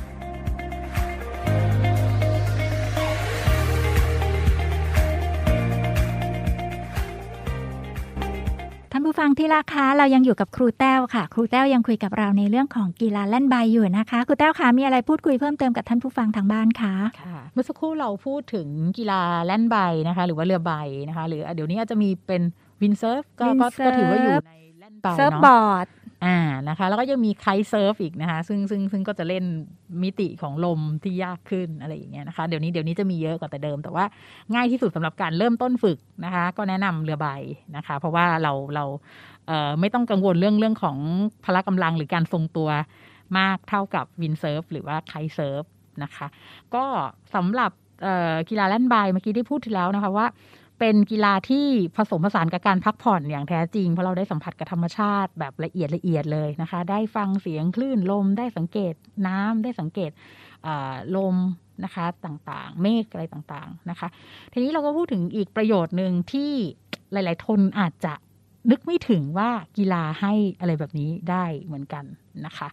[9.21, 18.67] ฟังที่รักคะเรายังอยู่กับครูแต้วค่ะ ครูแต้วยังคุยกับเราในเรื่องของกีฬาแล่นใบอยู่นะคะ ครูแต้วคะมีอะไรพูดคุยเพิ่มเติมกับท่านผู้ฟังทางบ้านคะค่ะ เมื่อสักครู่เราพูดถึง
[18.97, 20.73] กีฬาแล่นใบนะคะ หรือว่าเรือใบ
[21.07, 22.41] นะคะ หรือเดี๋ยวนี้อาจจะมีเป็น
[22.81, 25.87] windsurf ก็ก็ windsurf ก็ถือว่าอยู่ในแล่นใบ surf เนาะบอร์ด
[26.25, 26.37] อ่า
[26.69, 29.43] นะคะแล้วก็ยังมี kitesurf อีกนะคะซึ่งซึ่งซึ่งก็จะเล่น
[30.03, 34.05] มิติของลมที่ยากขึ้นอะไรอย่างเงี้ยนะคะเดี๋ยวนี้เดี๋ยวนี้จะมีเยอะกว่าแต่เดิม แต่ว่า
[34.53, 37.27] ง่ายที่สุดสำหรับการเริ่มต้นฝึกนะคะ ก็แนะนำเรือใบ
[37.75, 38.85] นะคะ เพราะว่าเราเรา
[39.47, 40.97] เอ่อไม่ต้องกังวลเรื่องเรื่องของ
[41.45, 42.69] พละกำลังหรือการทรงตัว
[43.37, 45.63] มากเท่ากับ windsurf หรือว่า kitesurf
[46.03, 46.27] นะคะ
[46.75, 46.83] ก็
[47.35, 47.71] สำหรับ
[48.49, 50.27] กีฬาแล่นใบเมื่อกี้ได้พูดถึงแล้วนะคะว่า
[50.83, 58.93] เป็นกีฬาที่ผสมผสานกับการพักผ่อนอย่างแท้จริง เพราะเราได้สัมผัสกับธรรมชาติแบบละเอียดละเอียดเลยนะคะ ได้ฟังเสียงคลื่นลม ได้สังเกต
[59.27, 60.11] น้ำได้สังเกต
[61.15, 61.35] ลม
[61.83, 64.07] นะคะต่างๆ เมฆอะไรต่างๆนะคะ
[64.53, 66.51] ทีนี้เราก็พูดถึงอีกประโยชน์หนึ่งที่
[67.11, 68.13] หลาย ๆ คนอาจจะ
[68.71, 72.05] นึกไม่ถึงว่ากีฬาให้อะไรแบบนี้ได้เหมือนกัน
[72.45, 72.67] นะคะ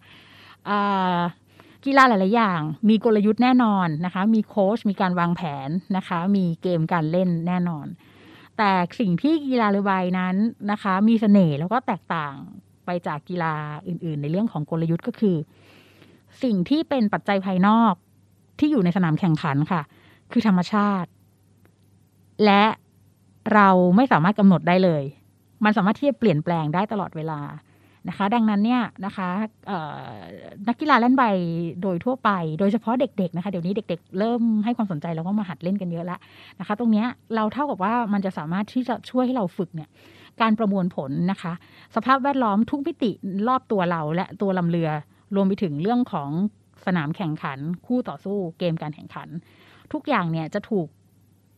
[1.84, 7.86] กีฬาหลาย ๆ อย่าง มีกลยุทธ์แน่นอนนะคะ มีโค้ชมีการวางแผนนะคะ มีเกมการเล่นแน่นอน
[8.56, 8.70] แต่
[9.00, 10.36] สิ่งที่กีฬาเรือใบนั้น
[10.70, 12.34] นะคะ มีเสน่ห์แล้วก็แตกต่าง
[12.86, 13.54] ไปจากกีฬา
[13.88, 15.36] อื่น ๆ ในเรื่องของกลยุทธ์ก็คือ
[16.42, 17.94] สิ่งที่เป็นปัจจัยภายนอก
[18.58, 19.82] ที่อยู่ในสนามแข่งขันค่ะ
[20.32, 21.10] คือธรรมชาติ
[22.44, 22.64] และ
[23.54, 25.02] เราไม่สามารถกำหนดได้เลย
[25.64, 27.40] มันสามารถที่จะเปลี่ยนแปลงได้ตลอดเวลา
[28.08, 29.28] นะคะ ดังนั้นเนี่ยนะคะ
[30.68, 31.24] นักกีฬาเล่นใบ
[31.82, 36.20] โดยทั่วไป โดยเฉพาะเด็กๆนะคะเดี๋ยวนี้เด็ก ๆ เริ่มให้ความสนใจแล้วก็มาหัดเล่นกันเยอะแล้ว
[36.60, 37.04] นะคะ ตรงนี้
[37.34, 39.88] เราเท่ากับว่ามันจะสามารถที่จะช่วยให้เราฝึกเนี่ย
[40.40, 41.52] การประมวลผลนะคะ
[41.96, 43.10] สภาพแวดล้อมทุกมิติ
[43.48, 44.90] รอบตัวเราและตัวลำเรือ
[45.34, 46.30] รวมไปถึงเรื่องของ
[46.86, 49.28] สนามแข่งขัน คู่ต่อสู้เกมการแข่งขัน
[49.92, 50.86] ทุกอย่างเนี่ยจะถูก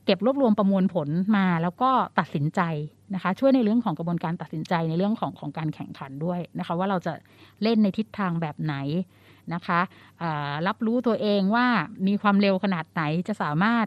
[0.04, 2.60] เก็บรวบรวมประมวลผลมาแล้วก็ตัดสินใจ
[3.14, 7.12] นะคะช่วยในเรื่องของกระบวนการตัดสินใจในเรื่องของของการแข่งขันด้วยนะคะว่าเราจะ
[7.62, 8.74] เล่นในทิศทางแบบไหน
[9.54, 9.80] นะคะ
[10.66, 11.66] รับรู้ตัวเองว่า
[12.06, 13.86] มีความเร็วขนาดไหนจะสามารถ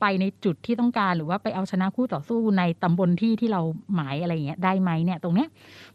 [0.00, 3.62] ไปในจุดที่ต้องการหรือว่าไปเอาชนะคู่ต่อสู้ในตำบลที่ที่เรา
[3.94, 5.48] หมายอะไรอย่างเงี้ยได้ไหมเนี่ยตรงเนี้ย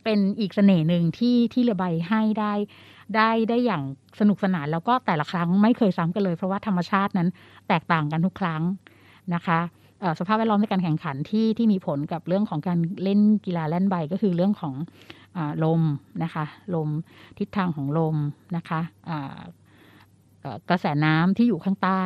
[0.04, 2.54] เป็นอีกเสน่ห์หนึ่งที่ที่เรือใบให้ได้
[3.16, 3.84] ได้ได้อย่าง
[4.20, 7.30] สนุกสนานแล้วก็แต่ละครั้งไม่เคยซ้ำกันเลย เพราะว่าธรรมชาตินั้น
[7.68, 8.62] แตกต่างกันทุกครั้ง
[9.34, 9.60] นะคะ
[10.20, 14.74] สภาพแวดล้อมในการแข่งขันที่ที่มีผลกับเรื่องของการเล่นกีฬาแล่นใบก็คือเรื่องของ
[15.38, 15.82] อลม
[16.24, 16.46] นะคะ
[16.76, 16.90] ลม
[17.40, 18.18] ทิศทางของลม
[18.56, 18.82] นะคะ
[20.70, 22.06] กระแสน้ำที่อยู่ข้างใต้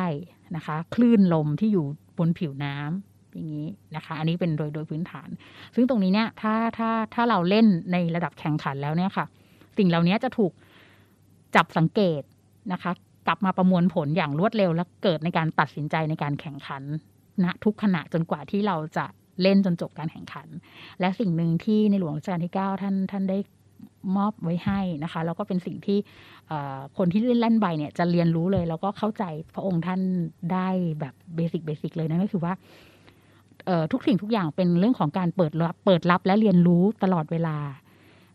[0.56, 1.84] นะคะ คลื่นลมที่อยู่
[2.18, 5.28] บนผิวน้ำอย่างนี้นะคะ อันนี้เป็นโดยโดยพื้นฐาน
[5.74, 9.26] ซึ่งตรงนี้เนี่ยถ้าถ้าถ้าเราเล่นในระดับแข่งขันแล้วเนี่ยค่ะ
[9.78, 10.52] สิ่งเหล่านี้จะถูก
[11.56, 12.22] จับสังเกต
[12.72, 12.90] นะคะ
[13.26, 16.82] กลับมาประมวลผลอย่างรวดเร็วและเกิดในการตัดสินใจในการแข่งขัน
[17.44, 19.06] ณทุกขณะจนกว่าที่เราจะ
[19.42, 20.48] เล่นจนจบการแข่งขัน
[21.00, 23.38] และสิ่งหนึ่งที่ในหลวงรัชกาลที่ 9 ท่านท่านได้
[24.16, 25.98] มอบไว้ให้นะคะ แล้วก็เป็นสิ่งที่
[26.98, 29.24] คนที่เล่นแล่นใบเนี่ยจะเรียนรู้เลย แล้วก็เข้าใจ
[29.54, 30.00] พระองค์ท่าน
[30.52, 30.68] ได้
[31.00, 32.52] แบบ basic basic เลยนั่นก็คือว่า
[33.92, 37.56] ทุกสิ่งทุกอย่างเป็นเรื่องของการเปิดรับเปิดรับและเรียนรู้ตลอดเวลา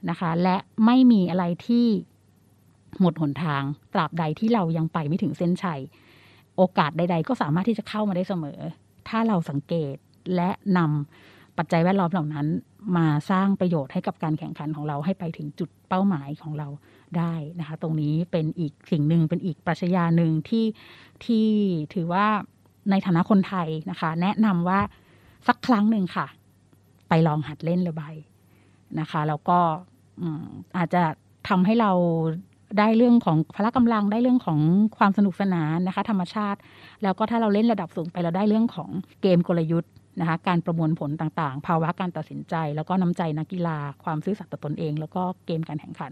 [0.10, 1.86] นะคะ และไม่มีอะไรที่
[3.00, 5.82] หมดหนทางตราบใดที่เรายังไปไม่ถึงเส้นชัย
[6.58, 8.60] โอกาสใด ๆ ก็สามารถที่จะเข้ามาได้เสมอ
[9.10, 9.96] ถ้าเราสังเกต
[10.36, 12.48] และนำปัจจัยแวดล้อมเหล่านั้น
[12.98, 16.68] มาสร้างประโยชน์ให้กับการแข่งขันของเราให้ไปถึงจุดเป้าหมายของเรา
[17.18, 20.66] ได้นะคะ ตรงนี้เป็นอีกสิ่งหนึ่งเป็นอีกปรัชญาหนึ่งที่
[21.26, 21.48] ที่
[21.94, 22.26] ถือว่า
[22.90, 24.80] ในฐานะคนไทยนะคะ แนะนำว่า
[25.48, 26.28] สักครั้งหนึ่งค่ะ
[27.10, 28.04] ไปลองหัดเล่นเรือใบ
[29.00, 29.60] นะคะ แล้วก็
[30.22, 30.46] อืม
[30.78, 31.04] อาจจะ
[31.50, 31.92] ทำให้เรา
[32.78, 34.60] ได้เรื่องของพละกำลังได้เรื่องของ
[34.98, 36.60] ความสนุกสนานนะคะ ธรรมชาติ
[37.04, 38.90] แล้วก็ถ้าเราเล่นระดับสูงไปเราได้เรื่องของ
[39.22, 46.12] เกมกลยุทธ์นะคะการประมวลผลต่างๆ ภาวะการตัดสินใจ แล้วก็น้ำใจนักกีฬา ความซื่อสัตย์ต่อตนเอง แล้วก็เกมการแข่งขัน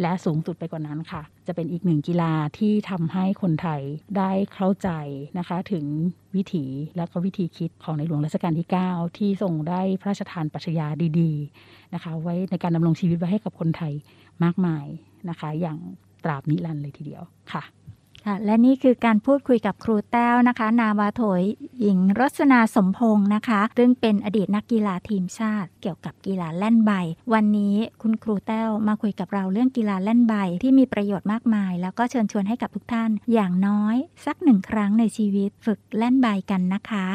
[0.00, 3.82] และสูงสุดไปกว่านั้นค่ะ จะเป็นอีกหนึ่งกีฬาที่ทำให้คนไทย
[4.18, 4.90] ได้เข้าใจ
[5.38, 5.84] นะคะ ถึง
[6.36, 6.64] วิถี
[6.96, 10.86] และก็วิธีคิดของในหลวงรัชกาลที่ 9 ที่ทรงได้พระราชทานปรัชญา
[11.20, 11.32] ดี
[11.64, 13.92] ๆ นะคะ ไว้ในการดำรงชีวิตไว้ให้กับคนไทย
[14.44, 14.86] มากมาย
[15.30, 15.78] นะคะ อย่าง
[16.24, 17.22] ตราบนิรันดร์เลยทีเดียว
[17.52, 17.64] ค่ะ
[18.26, 21.42] ค่ะและนี่คือการพูดคุยกับครูแต้วนะคะ นาวาโถย
[21.80, 26.92] หญิงรสนาสมพงศ์นะคะ ซึ่งเป็นอดีตนักกีฬาทีมชาติเกี่ยวกับกีฬาแล่นใบ
[27.34, 33.96] วันนี้คุณครูแต้วมาคุยกับเราเรื่องกีฬาแล่นใบที่มีประโยชน์มากมาย แล้วก็เชิญชวนให้กับทุกท่าน อย่างน้อย
[34.26, 37.06] สักหนึ่งครั้งในชีวิตฝึกแล่นใบกันนะคะ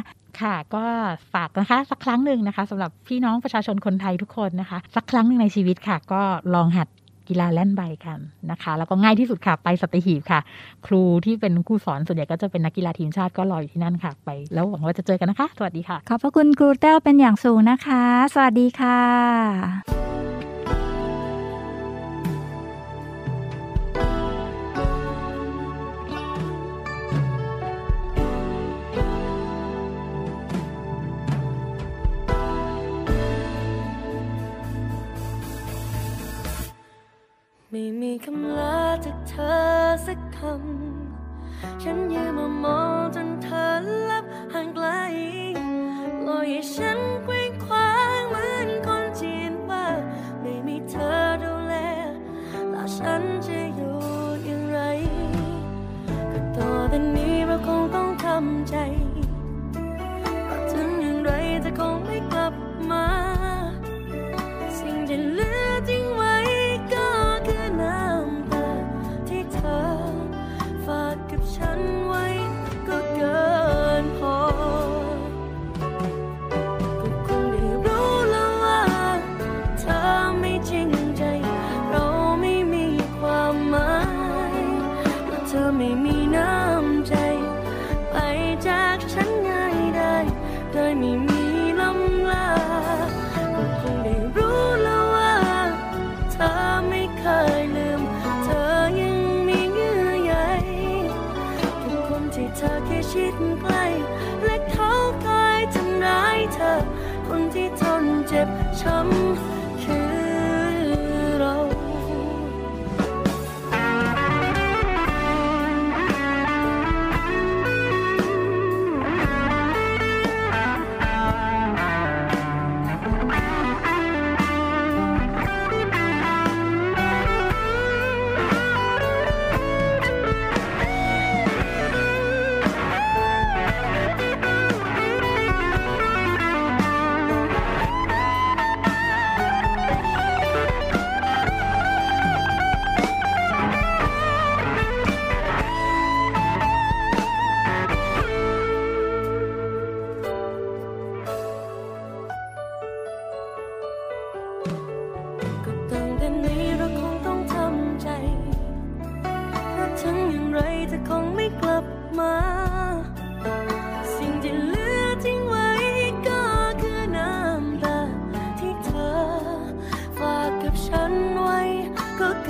[0.41, 0.85] ค่ะก็
[1.33, 6.21] ฝากนะคะสักครั้งหนึ่งนะคะสำหรับพี่น้องประชาชนคนไทยทุกคนนะคะ สักครั้งหนึ่งในชีวิตค่ะ ก็
[6.53, 6.87] ลองหัด
[7.31, 8.19] กีฬาแล่นใบกัน
[8.51, 10.39] นะคะ แล้วก็ง่ายที่สุดค่ะ ไปสตหีบค่ะ
[10.87, 18.03] ครูที่เป็นครูสอนส่วนใหญ่ก็จะเป็นนักกีฬาทีมชาติก็รออยู่ที่นั่นค่ะไป แล้วหวังว่าจะเจอกันนะคะ สวัสดีค่ะ ขอบพระคุณครูเต้าเป็นอย่างสูงนะคะ
[18.33, 19.01] สวัสดีค่ะ
[37.73, 39.55] ไม่มีคำลาจากเธอ
[40.05, 43.65] สักคำ ฉันยืนมามองจนเธอ
[44.09, 44.87] ลับห่างไกล
[46.27, 49.85] ลอยให้ฉันเคว้งคว้างเหมือนคนจีนว่า
[50.41, 51.75] ไม่มีเธอดูแล
[52.69, 53.97] แล้วฉันจะอยู่
[54.45, 54.79] อย่างไร
[56.31, 58.75] ก็ต่อแต่นี้เราคงต้องทำใจ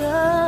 [0.00, 0.41] ก็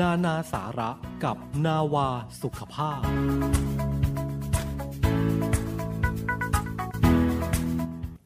[0.00, 0.90] นานาสาระ
[1.24, 1.36] กับ
[1.66, 2.08] นาวา
[2.42, 3.02] สุขภาพ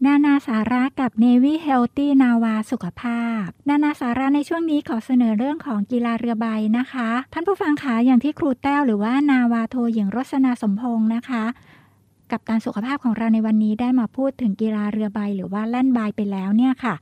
[0.05, 6.47] นานาสาระกับ Navy Healthy นาวาสุขภาพ นานาสาระในช่วงนี้ขอเสนอเรื่องของกีฬาเรือใบ
[6.79, 11.45] นะคะ ท่านผู้ฟังคะอย่างที่ครูแต้วหรือว่านาวาโทหญิงรสนาสมพงศ์นะคะ
[12.33, 16.95] กับการสุขภาพของเราในวันนี้ได้มาพูดถึงกีฬาเรือใบหรือว่าแล่นใบไปแล้วเนี่ยค่ะ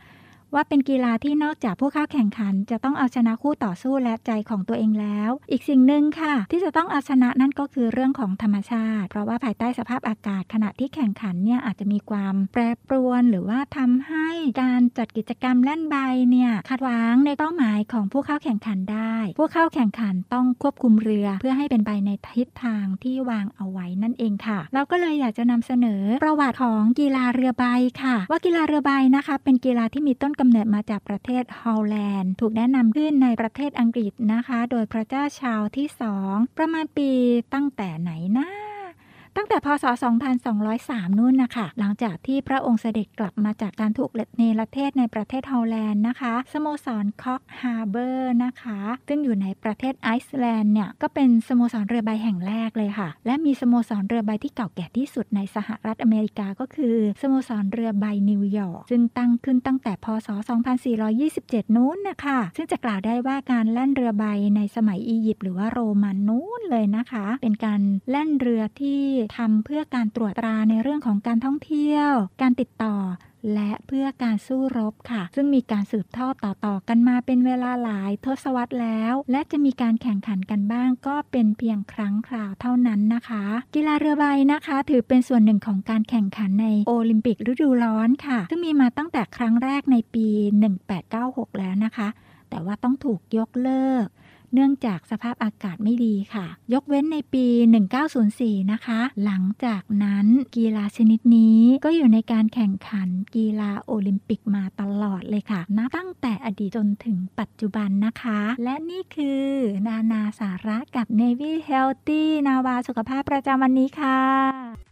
[0.55, 14.29] ว่าเป็นกีฬาที่นอกจากผู้เข้าแข่งขัน จะต้องเอาชนะคู่ต่อสู้และใจของตัวเองแล้ว อีกสิ่งหนึ่งค่ะ ที่จะต้องเอาชนะนั่นก็คือเรื่องของธรรมชาติ เพราะว่าภายใต้สภาพอากาศขณะที่แข่งขันเนี่ยอาจจะมีความแปรปรวน หรือว่าทำให้
[14.63, 15.97] การจัดกิจกรรมเล่นใบ
[16.31, 27.65] เนี่ยขัดขวางในเป้าหมายของผู้เข้าแข่งขันได้ ผู้เข้าแข่งขันต้องควบคุมเรือ เพื่อให้เป็นไปในทิศทางที่วางเอาไว้นั่นเองค่ะ เราก็เลยอยากจะนำเสนอประวัติของกีฬาเรือใบ
[28.03, 37.11] ค่ะ ว่ากีฬาเรือใบนะคะ เป็นกีฬาที่มีต้นกำเนิดมาจากประเทศฮอลแลนด์ ถูกแนะนำขึ้นในประเทศอังกฤษนะคะ โดยพระเจ้าชาร์ลที่สองประมาณปี
[37.55, 38.74] ตั้งแต่ไหนนะ
[39.37, 39.85] ตั้งแต่พศ
[40.53, 60.29] 2203 นู่นนะคะ หลังจากที่พระองค์เสด็จกลับมาจากการถูกเนรเทศในประเทศฮอลแลนด์นะคะ สโมสร Cork Harbour นะคะ ซึ่งอยู่ในประเทศไอซ์แลนด์เนี่ย ก็เป็นสโมสรเรือใบแห่งแรกเลยค่ะ และมีสโมสรเรือใบที่เก่าแก่ที่สุดในสหรัฐอเมริกาก็คือ สโมสรเรือใบนิวยอร์ก ซึ่งตั้งขึ้นตั้งแต่พศ
[61.03, 64.25] 2427 นู้นนะคะ ซึ่งจะกล่าวได้ว่าการแล่นเรือใบ
[64.57, 67.81] ในสมัยอียิปต์หรือว่าโรมันนู้นเลยนะคะ เป็นการ
[68.11, 69.03] แล่นเรือที่
[69.37, 72.13] ทำเพื่อการตรวจตราในเรื่องของการท่องเที่ยว
[72.43, 72.97] การติดต่อ
[73.55, 83.45] และเพื่อการสู้รบค่ะ ซึ่งมีการสืบทอดต่อๆกันมาเป็นเวลาหลายทศวรรษแล้ว และจะมีการแข่งขันกันบ้างก็เป็นเพียงครั้งคราวเท่านั้นนะคะ
[83.75, 90.27] กีฬาเรือใบนะคะ ถือเป็นส่วนหนึ่งของการแข่งขันในโอลิมปิกฤดูร้อนค่ะ ซึ่งมีมาตั้งแต่ครั้งแรกในปี
[90.95, 92.09] 1896 แล้วนะคะ
[92.51, 94.07] แต่ว่าต้องถูกยกเลิก
[94.55, 97.47] เนื่องจากสภาพอากาศไม่ดีค่ะ ยกเว้นในปี
[98.09, 100.27] 1904 นะคะ หลังจากนั้น
[100.57, 109.45] กีฬาชนิดนี้ก็อยู่ในการแข่งขันกีฬาโอลิมปิกมาตลอดเลยค่ะ นับตั้งแต่อดีตจนถึงปัจจุบันนะคะ และนี่คือ
[109.87, 114.84] นานาสาระกับ Navy Healthy นาวาสุขภาพประจำวันนี้ค่ะ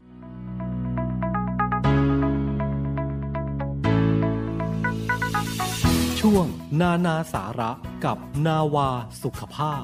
[6.27, 6.49] ช่วง
[6.81, 7.71] นานาสาระ
[8.05, 8.91] กับนาวา
[9.23, 9.83] สุขภาพ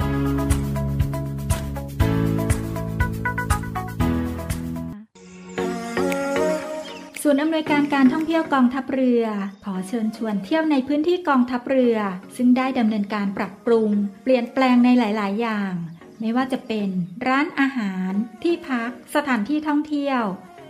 [7.22, 9.24] ศูนย์อำนวยการการท่องเที่ยวกองทัพเรือ
[9.64, 11.97] ขอเชิญชวนเที่ยวในพื้นที่กองทัพเรือ
[12.36, 13.91] ซึ่งได้ดำเนินการปรับปรุง
[14.22, 15.72] เปลี่ยนแปลงในหลาย ๆ อย่าง
[16.20, 16.89] ไม่ว่าจะเป็น
[17.28, 18.11] ร้านอาหาร
[18.43, 20.22] ที่พัก สถานที่ท่องเที่ยว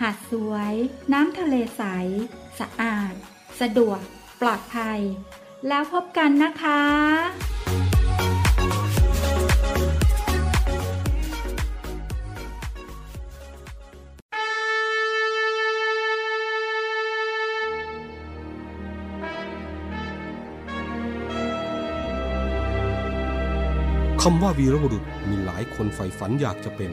[0.00, 0.74] หาดสวย
[1.12, 1.82] น้ำทะเลใส
[2.60, 3.14] สะอาด
[3.60, 4.00] สะดวก
[4.40, 5.00] ปลอดภัย
[5.68, 6.82] แล้วพบกันนะคะ
[24.22, 26.92] คำว่าวีรบุรุษมีหลายคนใฝ่ฝันอยากจะเป็น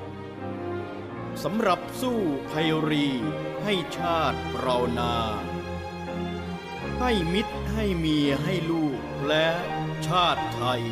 [1.43, 2.19] สำหรับสู้
[2.51, 3.07] ภัยรี
[3.63, 5.15] ให้ชาติเรานา
[6.99, 9.47] ให้มิตรให้เมียให้ลูกและ
[10.07, 10.83] ชาติไทย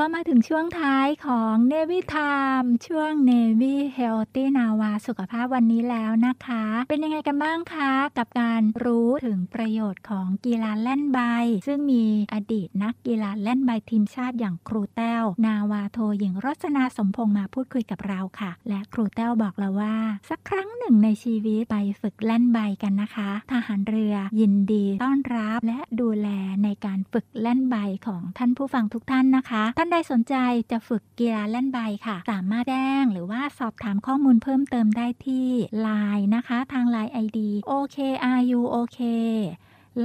[0.00, 11.20] ก็มาถึงช่วงท้ายของ Navy Time ช่วง Navy Healthy Nava สุขภาพวันนี้แล้วนะคะ เป็นยังไงกันบ้างคะ กับการรู้ถึงประโยชน์ของกีฬาแล่นใบ
[11.66, 19.96] ซึ่งมีอดีตนักกีฬาแล่นใบทีมชาติอย่างครูแต้วนาวาโทหญิงรสนาสมพงษ์มาพูดคุยกับเราค่ะ และครูแต้วบอกเราว่า
[20.30, 26.28] สักครั้งหนึ่งในชีวิตไปฝึกแล่นใบกันนะคะทหารเรือยินดีต้อนรับและดูแล
[26.64, 27.76] ในการฝึกแล่นใบ
[28.06, 30.34] ของท่านผู้ฟังทุกท่านนะคะานใดสนใจ
[30.70, 35.48] จะฝึกกีฬาเล่นใบค่ะ สามารถแจ้งหรือว่าสอบถามข้อมูลเพิ่มเติมได้ที่
[35.86, 37.38] Line นะคะ ทาง Line ID
[37.70, 39.00] OKRU OK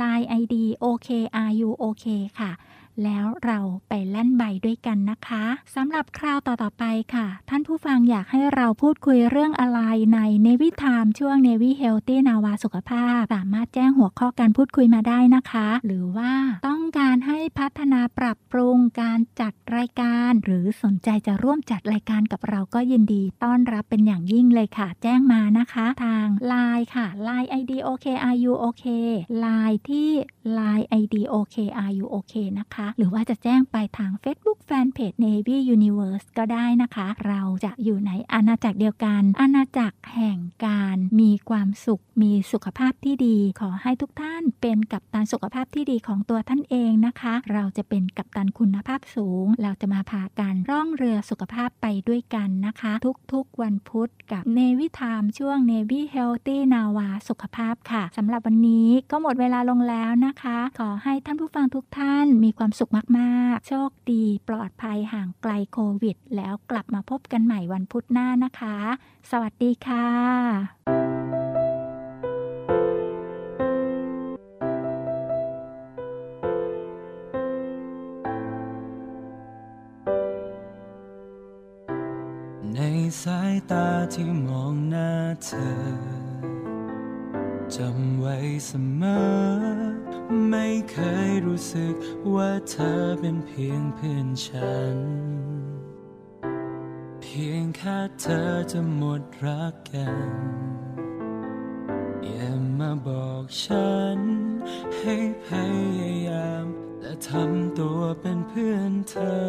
[0.02, 2.06] Line ID OKRU OK
[2.40, 2.52] ค่ะ
[3.04, 5.43] แล้วเราไปเล่นใบด้วยกันนะคะ
[5.76, 6.86] สำหรับคราวต่อๆไป
[7.16, 9.80] ค่ะ ท่านผู้ฟังอยากให้เราพูดคุยเรื่องอะไร
[10.14, 16.34] ใน Navy Time ช่วง Navy Healthy นาวาสุขภาพ สามารถแจ้งหัวข้อการพูดคุยมาได้นะคะ หรือว่า
[16.68, 28.86] ต้องการให้พัฒนาปรับปรุงการจัดรายการ หรือสนใจจะร่วมจัดรายการกับเราก็ยินดีต้อนรับเป็นอย่างยิ่งเลยค่ะ แจ้งมานะคะ ทาง Line ค่ะ Line ID OKRU OK
[29.43, 30.10] Line ที่
[30.58, 49.46] Line ID OKRU OK นะคะหรือว่าจะแจ้งไปทาง Facebook Fanpage Navy Universe ก็ได้นะคะ เราจะอยู่ในอาณาจักรเดียวกัน อาณาจักรแห่งการมีความสุข มีสุขภาพที่ดี ขอให้ทุกท่านเป็นกัปตันสุขภาพที่ดีของตัวท่านเองนะคะ เราจะเป็นกัปตันคุณภาพสูง
[49.64, 52.94] เราจะมาพากันร่องเรือสุขภาพไปด้วยกันนะคะ
[53.34, 68.78] ทุกๆวันพุธกับ Navy Time ช่วง Navy Healthy Nava สุขภาพค่ะสำหรับวันนี้ก็หมดเวลาลงแล้วนะคะ ขอให้ท่านผู้ฟังทุกท่านมีความสุขมากๆ โชคดีปลอดภัยห่างไกลโควิด แล้วกลับมาพบกันใหม่วันพุธหน้านะคะ
[69.32, 70.08] สวัสดีค่ะ
[82.74, 82.80] ใน
[83.24, 85.12] สายตาที่มองหน้า
[85.44, 85.70] เธอ
[87.76, 88.72] จำไว้เส
[89.02, 90.09] มอ
[90.50, 90.98] ไม่เค
[91.30, 91.94] ยรู้สึก
[92.36, 94.98] ว่าเธอเป็นเพียงเพื่อนฉัน
[97.22, 100.30] เพียงแค่เธอจะหมดรักกัน
[102.24, 104.20] อย่ามาบอกฉัน
[104.98, 105.16] ให้
[105.46, 105.48] พ
[106.00, 106.66] ยายาม
[107.02, 109.42] และทำตัวเป็นเพื่อนเธอ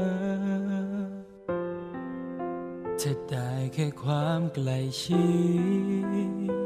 [3.03, 5.27] จะได้แค่ความใกล้ชิ
[6.59, 6.60] ด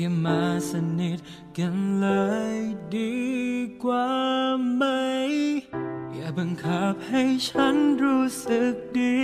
[0.00, 1.18] อย่ามาสนิท
[1.58, 2.08] กันเล
[2.54, 2.56] ย
[2.96, 3.18] ดี
[3.82, 4.08] กว่า
[4.74, 4.84] ไหม
[6.14, 9.18] อย่าบังคับให้ฉันรู้สึกดี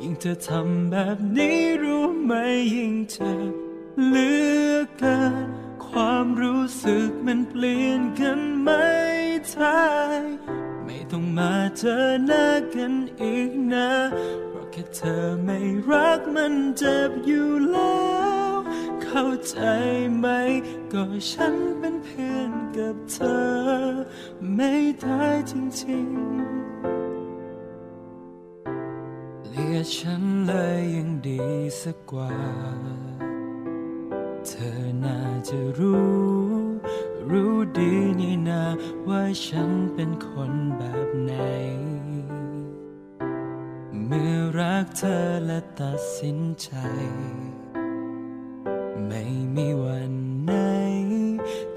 [0.00, 2.32] ยิ่งเธอทำแบบนี้รู้ไหม
[2.74, 3.52] ยิ่งเจ็บ
[4.08, 4.32] เลื
[4.70, 5.46] อกเกิน
[5.84, 8.88] คความรู้สึกมันเปลี่ยนกันไม่
[9.48, 9.84] ได้
[10.84, 11.96] ไม่ต้องมาเจอ
[12.26, 13.90] หน้ากันอีกนะ
[14.48, 15.58] เพราะแค่เธอไม่
[15.90, 17.94] รักมันเจ็บอยู่แล้
[18.28, 18.29] ว
[19.12, 19.58] เข้าใจ
[20.18, 20.26] ไหม
[20.92, 23.40] ก็ฉันเป็นเพื่อนกับเธอ
[24.56, 25.52] ไม่ได้จ
[25.82, 26.20] ริงๆ
[29.48, 31.42] เลียฉันเลยยังดี
[31.80, 32.34] สักกว่า
[34.46, 36.10] เธอน่าจะรู้
[37.30, 38.64] รู้ดีนี่นา
[39.08, 41.32] ว่าฉันเป็นคนแบบไหน
[44.06, 46.70] เมื่อรักเธอและตัดสินใจ
[49.12, 49.24] ไม่
[49.56, 50.12] มีวัน
[50.44, 50.52] ไหน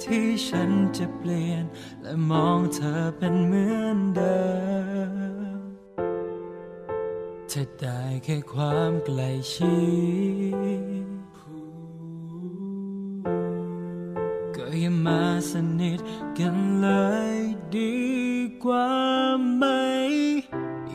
[0.02, 1.66] ที่ฉันจะเปลี่ยน
[2.02, 4.42] และมองเธอเป็นเหมือนเดิ
[5.58, 5.60] ม
[7.52, 9.78] จะได้แค่ความใกล้ชิ
[10.96, 11.10] ด
[14.56, 15.22] ก็อย่ามา
[15.52, 16.00] สนิท
[16.38, 16.90] กันเล
[17.34, 17.36] ย
[17.76, 17.96] ดี
[18.64, 18.90] กว่า
[19.56, 19.64] ไหม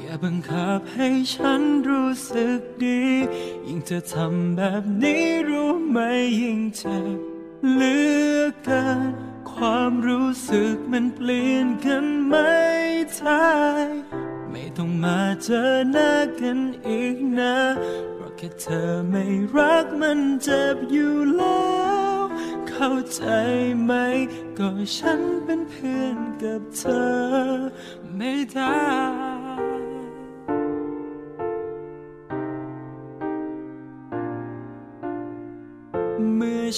[0.08, 3.02] อย่าบังคับให้ฉันรู้สึกดี
[3.66, 5.98] ยิ่งเธอทำแบบนี้รู้ไหม
[6.40, 7.18] ยิ่งเจ็บ
[7.72, 7.96] เหลื
[8.36, 9.10] อเกิน
[9.52, 12.58] ความรู้สึกมันเปลี่ยนกันไม่
[13.14, 13.48] ได้
[14.50, 17.56] ไม่ต้องมาเจอหน้ากันอีกนะ
[18.14, 19.24] เพราะแค่เธอไม่
[19.56, 21.66] รักมันเจ็บอยู่แล้
[22.12, 22.16] ว
[22.68, 23.22] เข้าใจ
[23.82, 23.92] ไหม
[24.58, 27.08] ก็ฉันเป็นเพื่อนกับเธอ
[28.16, 29.37] ไม่ได้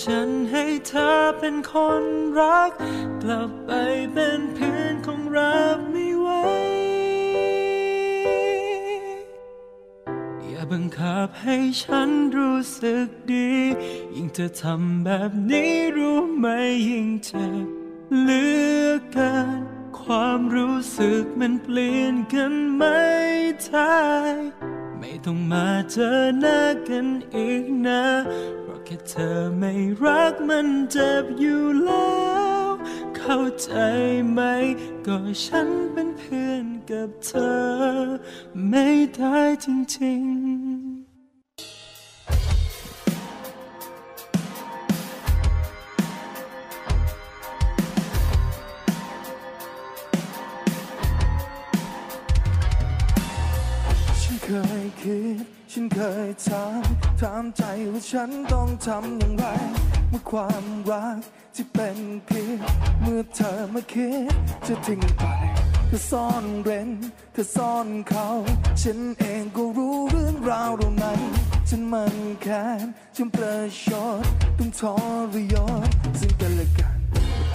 [0.04, 2.02] ฉันให้เธอเป็นคน
[2.38, 2.72] รัก
[3.22, 3.70] กลับไป
[4.12, 6.28] เป็นเพื่อนคงรับไม่ไหว
[10.46, 13.50] อย่าบังคับให้ฉันรู้สึกดี
[14.14, 16.46] ยิ่งเธอทำแบบนี้รู้ไหม
[16.88, 17.66] ยิ่งเจ็บ
[18.20, 18.44] เหลื
[18.84, 19.60] อเกิน
[20.00, 23.00] ความรู้สึกมันเปลี่ยนกันไม่
[23.64, 23.98] ได้
[24.98, 28.04] ไม่ต้องมาเจอหน้ากันอีกนะ
[28.92, 29.72] ค่เธอไม่
[30.02, 32.18] รักมันเจ็บอยู่แล้
[32.62, 32.64] ว
[33.16, 33.70] เข้าใจ
[34.30, 34.40] ไหม
[35.06, 37.60] ก็ฉันเป็นเพื่อนกับเธอ
[38.68, 38.86] ไม่
[39.16, 39.66] ได้จ
[39.96, 54.48] ริงๆฉันเค
[54.84, 57.62] ยคิดฉันเคยถาม ถามใจ
[57.92, 59.44] ว่าฉันต้องทำอย่างไร
[60.08, 61.18] เมื่อความรัก
[61.54, 62.58] ที่เป็นเพียง
[63.02, 64.34] เมื่อเธอมาคิด
[64.66, 65.24] จะทิ้งไป
[65.86, 66.90] เธอซ่อนเร้น
[67.32, 68.26] เธอซ่อนเขา
[68.82, 71.20] ฉันเองก็รู้เรื่องราวเหล่านั้น
[71.68, 72.84] ฉันมันแค้น
[73.16, 73.54] ฉันประ
[73.84, 73.86] ช
[74.22, 74.24] ด
[74.58, 74.82] ต้องท
[75.34, 75.54] รย
[75.86, 75.88] ศ
[76.20, 76.98] ซึ่งกันและกัน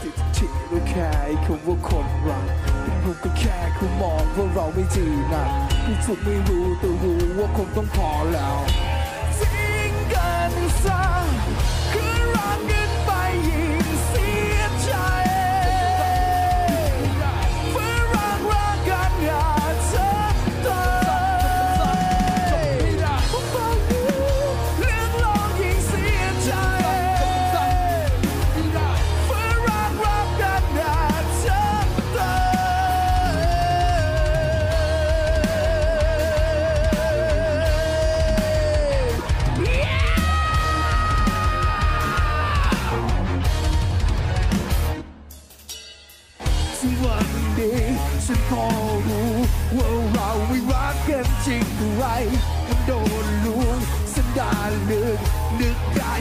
[0.02, 1.12] ติดที่เราแค่
[1.46, 2.46] คำว่าคนรัก
[2.82, 5.50] เป็นรูก็แค่เขามองว่าเราไม่จีนัน
[5.86, 8.58] ที่สุดไม่รู้แต่รู้ว่าคงต้องพอแล้ว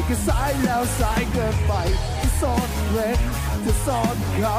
[0.08, 1.72] ก็สายแล้วสายเกินไป
[2.20, 3.20] ที่ซ่อนเร้น
[3.62, 4.58] เธอซ่อนเขา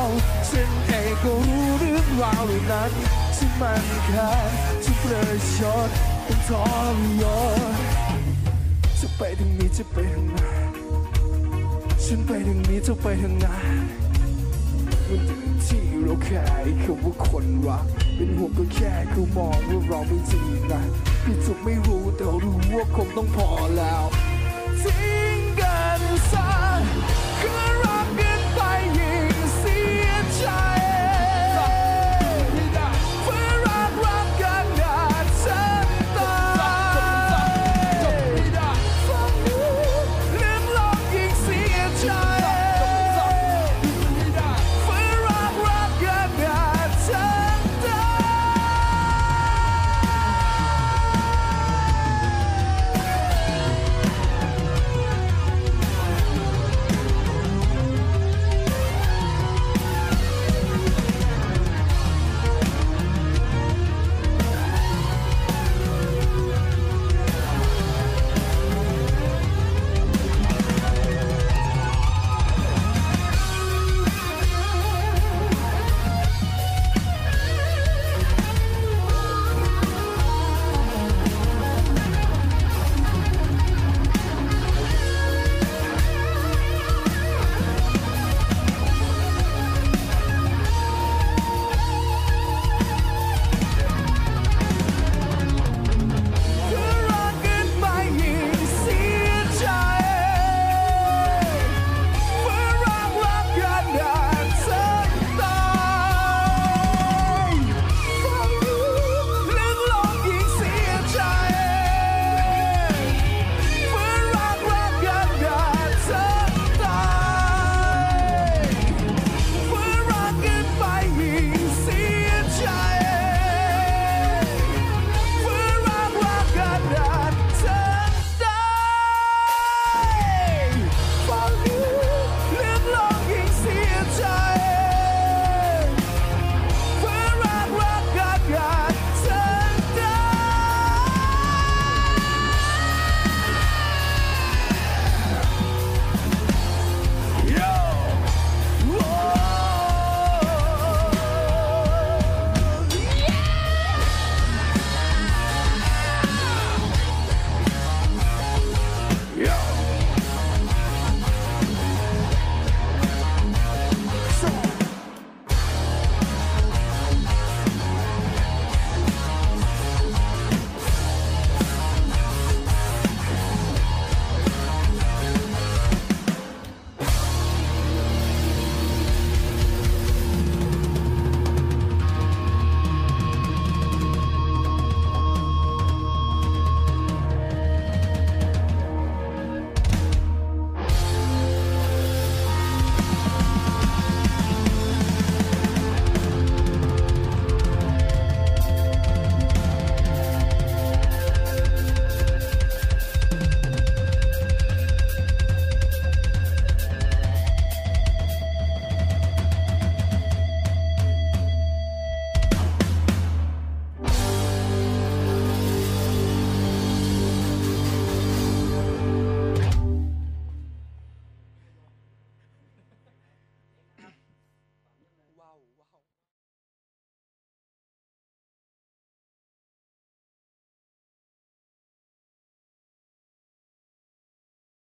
[0.50, 2.92] ฉันเองก็รู้เรื่องราวเหล่านั้น
[3.38, 4.32] ฉันมันแค่
[4.84, 5.22] ฉันประ
[5.58, 5.90] ชด
[6.24, 7.24] เป็นทรย
[7.72, 7.76] ศ
[9.00, 10.72] จะไปทางนี้จะไปทางนั้น
[12.04, 13.66] ฉันไปทางนี้จะไปทางนั้น
[15.08, 16.44] มันถึงที่เราแค่
[16.84, 17.86] คำว่าคนรัก
[18.16, 20.82] เป็นห่วงก็แค่เขามองว่าเราไม่จริงนะ
[21.24, 24.04] พี่จุกไม่รู้แต่รู้ว่าคงต้องพอแล้ว